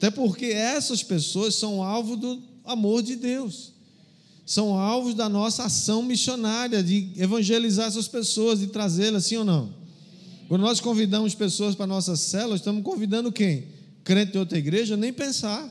Até 0.00 0.10
porque 0.10 0.46
essas 0.46 1.02
pessoas 1.02 1.54
são 1.54 1.82
alvo 1.82 2.16
do 2.16 2.42
amor 2.64 3.02
de 3.02 3.16
Deus, 3.16 3.74
são 4.46 4.72
alvos 4.72 5.12
da 5.14 5.28
nossa 5.28 5.64
ação 5.64 6.02
missionária 6.02 6.82
de 6.82 7.10
evangelizar 7.18 7.88
essas 7.88 8.08
pessoas, 8.08 8.60
de 8.60 8.68
trazê-las, 8.68 9.26
sim 9.26 9.36
ou 9.36 9.44
não? 9.44 9.74
Quando 10.48 10.62
nós 10.62 10.80
convidamos 10.80 11.34
pessoas 11.34 11.74
para 11.74 11.84
a 11.84 11.88
nossa 11.88 12.16
célula, 12.16 12.56
estamos 12.56 12.82
convidando 12.82 13.30
quem? 13.30 13.66
Crente 14.02 14.32
de 14.32 14.38
outra 14.38 14.56
igreja? 14.56 14.96
Nem 14.96 15.12
pensar. 15.12 15.70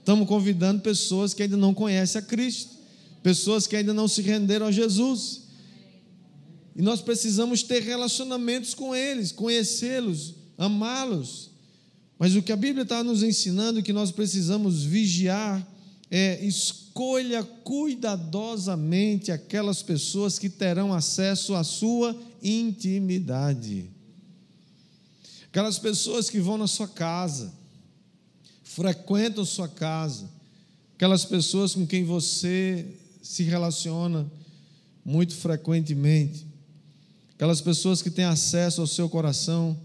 Estamos 0.00 0.26
convidando 0.26 0.82
pessoas 0.82 1.32
que 1.32 1.44
ainda 1.44 1.56
não 1.56 1.72
conhecem 1.72 2.18
a 2.18 2.22
Cristo, 2.22 2.72
pessoas 3.22 3.68
que 3.68 3.76
ainda 3.76 3.94
não 3.94 4.08
se 4.08 4.22
renderam 4.22 4.66
a 4.66 4.72
Jesus. 4.72 5.42
E 6.74 6.82
nós 6.82 7.00
precisamos 7.00 7.62
ter 7.62 7.80
relacionamentos 7.80 8.74
com 8.74 8.92
eles, 8.92 9.30
conhecê-los, 9.30 10.34
amá-los. 10.58 11.47
Mas 12.18 12.34
o 12.34 12.42
que 12.42 12.50
a 12.50 12.56
Bíblia 12.56 12.82
está 12.82 13.04
nos 13.04 13.22
ensinando 13.22 13.82
que 13.82 13.92
nós 13.92 14.10
precisamos 14.10 14.82
vigiar 14.82 15.66
é 16.10 16.44
escolha 16.44 17.44
cuidadosamente 17.44 19.30
aquelas 19.30 19.82
pessoas 19.82 20.38
que 20.38 20.48
terão 20.48 20.92
acesso 20.92 21.54
à 21.54 21.62
sua 21.62 22.16
intimidade. 22.42 23.88
Aquelas 25.48 25.78
pessoas 25.78 26.28
que 26.28 26.40
vão 26.40 26.58
na 26.58 26.66
sua 26.66 26.88
casa, 26.88 27.52
frequentam 28.64 29.44
sua 29.44 29.68
casa, 29.68 30.28
aquelas 30.96 31.24
pessoas 31.24 31.74
com 31.74 31.86
quem 31.86 32.04
você 32.04 32.86
se 33.22 33.42
relaciona 33.42 34.30
muito 35.04 35.34
frequentemente, 35.34 36.46
aquelas 37.34 37.60
pessoas 37.60 38.02
que 38.02 38.10
têm 38.10 38.24
acesso 38.24 38.80
ao 38.80 38.86
seu 38.86 39.08
coração 39.08 39.78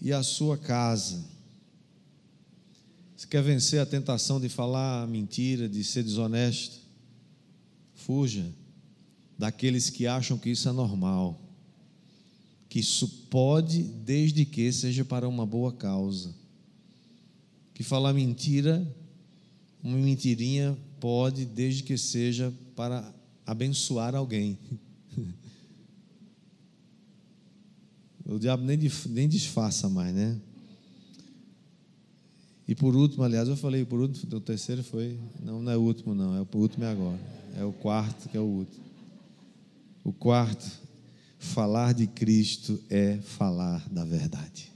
e 0.00 0.12
à 0.12 0.22
sua 0.22 0.58
casa. 0.58 1.33
Você 3.24 3.28
quer 3.28 3.42
vencer 3.42 3.80
a 3.80 3.86
tentação 3.86 4.38
de 4.38 4.50
falar 4.50 5.08
mentira, 5.08 5.66
de 5.66 5.82
ser 5.82 6.02
desonesto? 6.02 6.76
Fuja 7.94 8.52
daqueles 9.38 9.88
que 9.88 10.06
acham 10.06 10.36
que 10.36 10.50
isso 10.50 10.68
é 10.68 10.72
normal 10.72 11.40
que 12.74 12.80
isso 12.80 13.06
pode, 13.30 13.84
desde 13.84 14.44
que 14.44 14.72
seja 14.72 15.04
para 15.04 15.28
uma 15.28 15.46
boa 15.46 15.72
causa. 15.72 16.34
Que 17.72 17.84
falar 17.84 18.12
mentira, 18.12 18.84
uma 19.80 19.96
mentirinha 19.96 20.76
pode, 20.98 21.44
desde 21.44 21.84
que 21.84 21.96
seja 21.96 22.52
para 22.74 23.14
abençoar 23.46 24.16
alguém. 24.16 24.58
O 28.26 28.38
diabo 28.38 28.64
nem, 28.64 28.78
nem 29.10 29.28
disfarça 29.28 29.86
mais, 29.86 30.14
né? 30.14 30.40
E 32.66 32.74
por 32.74 32.96
último, 32.96 33.22
aliás, 33.22 33.48
eu 33.48 33.56
falei 33.56 33.84
por 33.84 34.00
último, 34.00 34.36
o 34.36 34.40
terceiro 34.40 34.82
foi. 34.82 35.18
Não, 35.42 35.62
não 35.62 35.72
é 35.72 35.76
o 35.76 35.80
último, 35.80 36.14
não. 36.14 36.36
É 36.36 36.40
o 36.40 36.48
último 36.54 36.84
é 36.84 36.90
agora. 36.90 37.20
É 37.56 37.64
o 37.64 37.72
quarto 37.72 38.28
que 38.28 38.36
é 38.36 38.40
o 38.40 38.44
último. 38.44 38.84
O 40.02 40.12
quarto 40.12 40.84
Falar 41.44 41.92
de 41.92 42.06
Cristo 42.06 42.82
é 42.88 43.18
falar 43.18 43.86
da 43.90 44.02
verdade. 44.02 44.72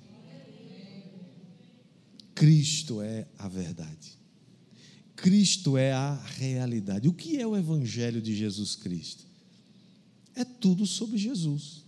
Cristo 2.34 3.00
é 3.00 3.26
a 3.38 3.48
verdade. 3.48 4.18
Cristo 5.16 5.78
é 5.78 5.92
a 5.92 6.14
realidade. 6.36 7.08
O 7.08 7.12
que 7.12 7.40
é 7.40 7.46
o 7.46 7.56
Evangelho 7.56 8.20
de 8.20 8.36
Jesus 8.36 8.76
Cristo? 8.76 9.24
É 10.36 10.44
tudo 10.44 10.86
sobre 10.86 11.16
Jesus. 11.16 11.84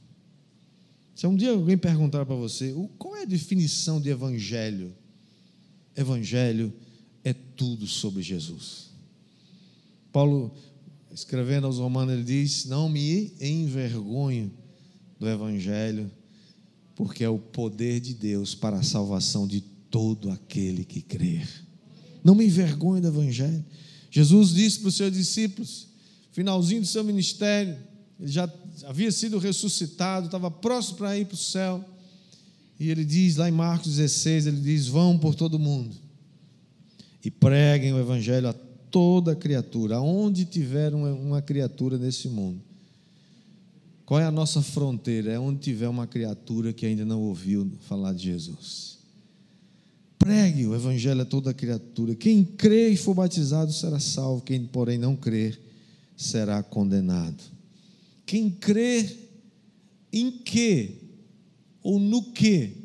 Se 1.15 1.27
um 1.27 1.37
dia 1.37 1.51
alguém 1.51 1.77
perguntar 1.77 2.25
para 2.25 2.35
você 2.35 2.75
qual 2.99 3.15
é 3.15 3.23
a 3.23 3.27
definição 3.27 4.01
de 4.01 4.09
Evangelho, 4.09 4.97
Evangelho 6.03 6.73
é 7.23 7.33
tudo 7.33 7.87
sobre 7.87 8.23
Jesus. 8.23 8.91
Paulo, 10.13 10.53
escrevendo 11.13 11.67
aos 11.67 11.79
Romanos, 11.79 12.15
ele 12.15 12.25
diz: 12.25 12.65
Não 12.65 12.89
me 12.89 13.33
envergonho 13.41 14.51
do 15.19 15.29
Evangelho, 15.29 16.11
porque 16.95 17.25
é 17.25 17.29
o 17.29 17.39
poder 17.39 18.01
de 18.01 18.15
Deus 18.15 18.55
para 18.55 18.79
a 18.79 18.83
salvação 18.83 19.47
de 19.47 19.61
todo 19.91 20.31
aquele 20.31 20.85
que 20.85 21.03
crer. 21.03 21.49
Não 22.23 22.35
me 22.35 22.47
envergonhe 22.47 23.01
do 23.01 23.09
Evangelho. 23.09 23.65
Jesus 24.11 24.51
disse 24.51 24.81
para 24.81 24.89
os 24.89 24.97
seus 24.97 25.13
discípulos, 25.13 25.89
finalzinho 26.33 26.81
do 26.81 26.87
seu 26.87 27.05
ministério, 27.05 27.77
ele 28.19 28.31
já 28.31 28.53
havia 28.85 29.11
sido 29.11 29.39
ressuscitado, 29.39 30.27
estava 30.27 30.51
próximo 30.51 30.99
para 30.99 31.17
ir 31.17 31.27
para 31.27 31.35
o 31.35 31.39
céu. 31.39 31.85
E 32.81 32.91
ele 32.91 33.05
diz 33.05 33.37
lá 33.37 33.49
em 33.49 33.53
Marcos 33.53 33.97
16, 33.97 34.47
ele 34.47 34.61
diz: 34.61 34.89
"Vão 34.89 35.19
por 35.19 35.35
todo 35.35 35.59
mundo 35.59 35.95
e 37.25 37.31
preguem 37.31 37.93
o 37.93 38.01
evangelho 38.01 38.49
a 38.49 38.55
toda 38.91 39.37
criatura, 39.37 39.97
aonde 39.97 40.45
tiver 40.45 40.95
uma, 40.95 41.41
criatura 41.41 41.97
nesse 41.97 42.29
mundo. 42.29 42.61
Qual 44.05 44.19
é 44.19 44.25
a 44.25 44.31
nossa 44.31 44.61
fronteira? 44.61 45.31
É 45.33 45.39
onde 45.39 45.61
tiver 45.61 45.89
uma 45.89 46.07
criatura 46.07 46.73
que 46.73 46.85
ainda 46.85 47.05
não 47.05 47.21
ouviu 47.21 47.71
falar 47.83 48.13
de 48.13 48.25
Jesus. 48.25 48.99
Pregue 50.19 50.67
o 50.67 50.75
evangelho 50.75 51.21
a 51.23 51.25
toda 51.25 51.55
criatura. 51.55 52.15
Quem 52.15 52.45
crê 52.45 52.89
e 52.89 52.97
for 52.97 53.15
batizado 53.15 53.73
será 53.73 54.01
salvo, 54.01 54.43
quem, 54.43 54.67
porém, 54.67 54.99
não 54.99 55.15
crer 55.15 55.59
será 56.17 56.63
condenado. 56.63 57.43
Quem 58.27 58.51
crê 58.51 59.09
em 60.13 60.31
que 60.31 61.10
ou 61.83 61.99
no 61.99 62.33
que? 62.33 62.77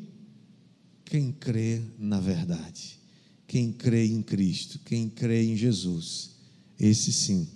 Quem 1.04 1.32
crê 1.32 1.82
na 1.98 2.18
verdade. 2.20 2.98
Quem 3.46 3.72
crê 3.72 4.06
em 4.06 4.22
Cristo, 4.22 4.80
quem 4.84 5.08
crê 5.08 5.44
em 5.44 5.56
Jesus, 5.56 6.32
esse 6.78 7.12
sim 7.12 7.48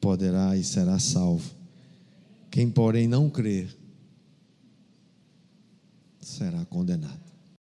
poderá 0.00 0.56
e 0.56 0.62
será 0.62 0.98
salvo. 0.98 1.50
Quem, 2.50 2.70
porém, 2.70 3.08
não 3.08 3.30
crer, 3.30 3.74
será 6.20 6.64
condenado. 6.66 7.21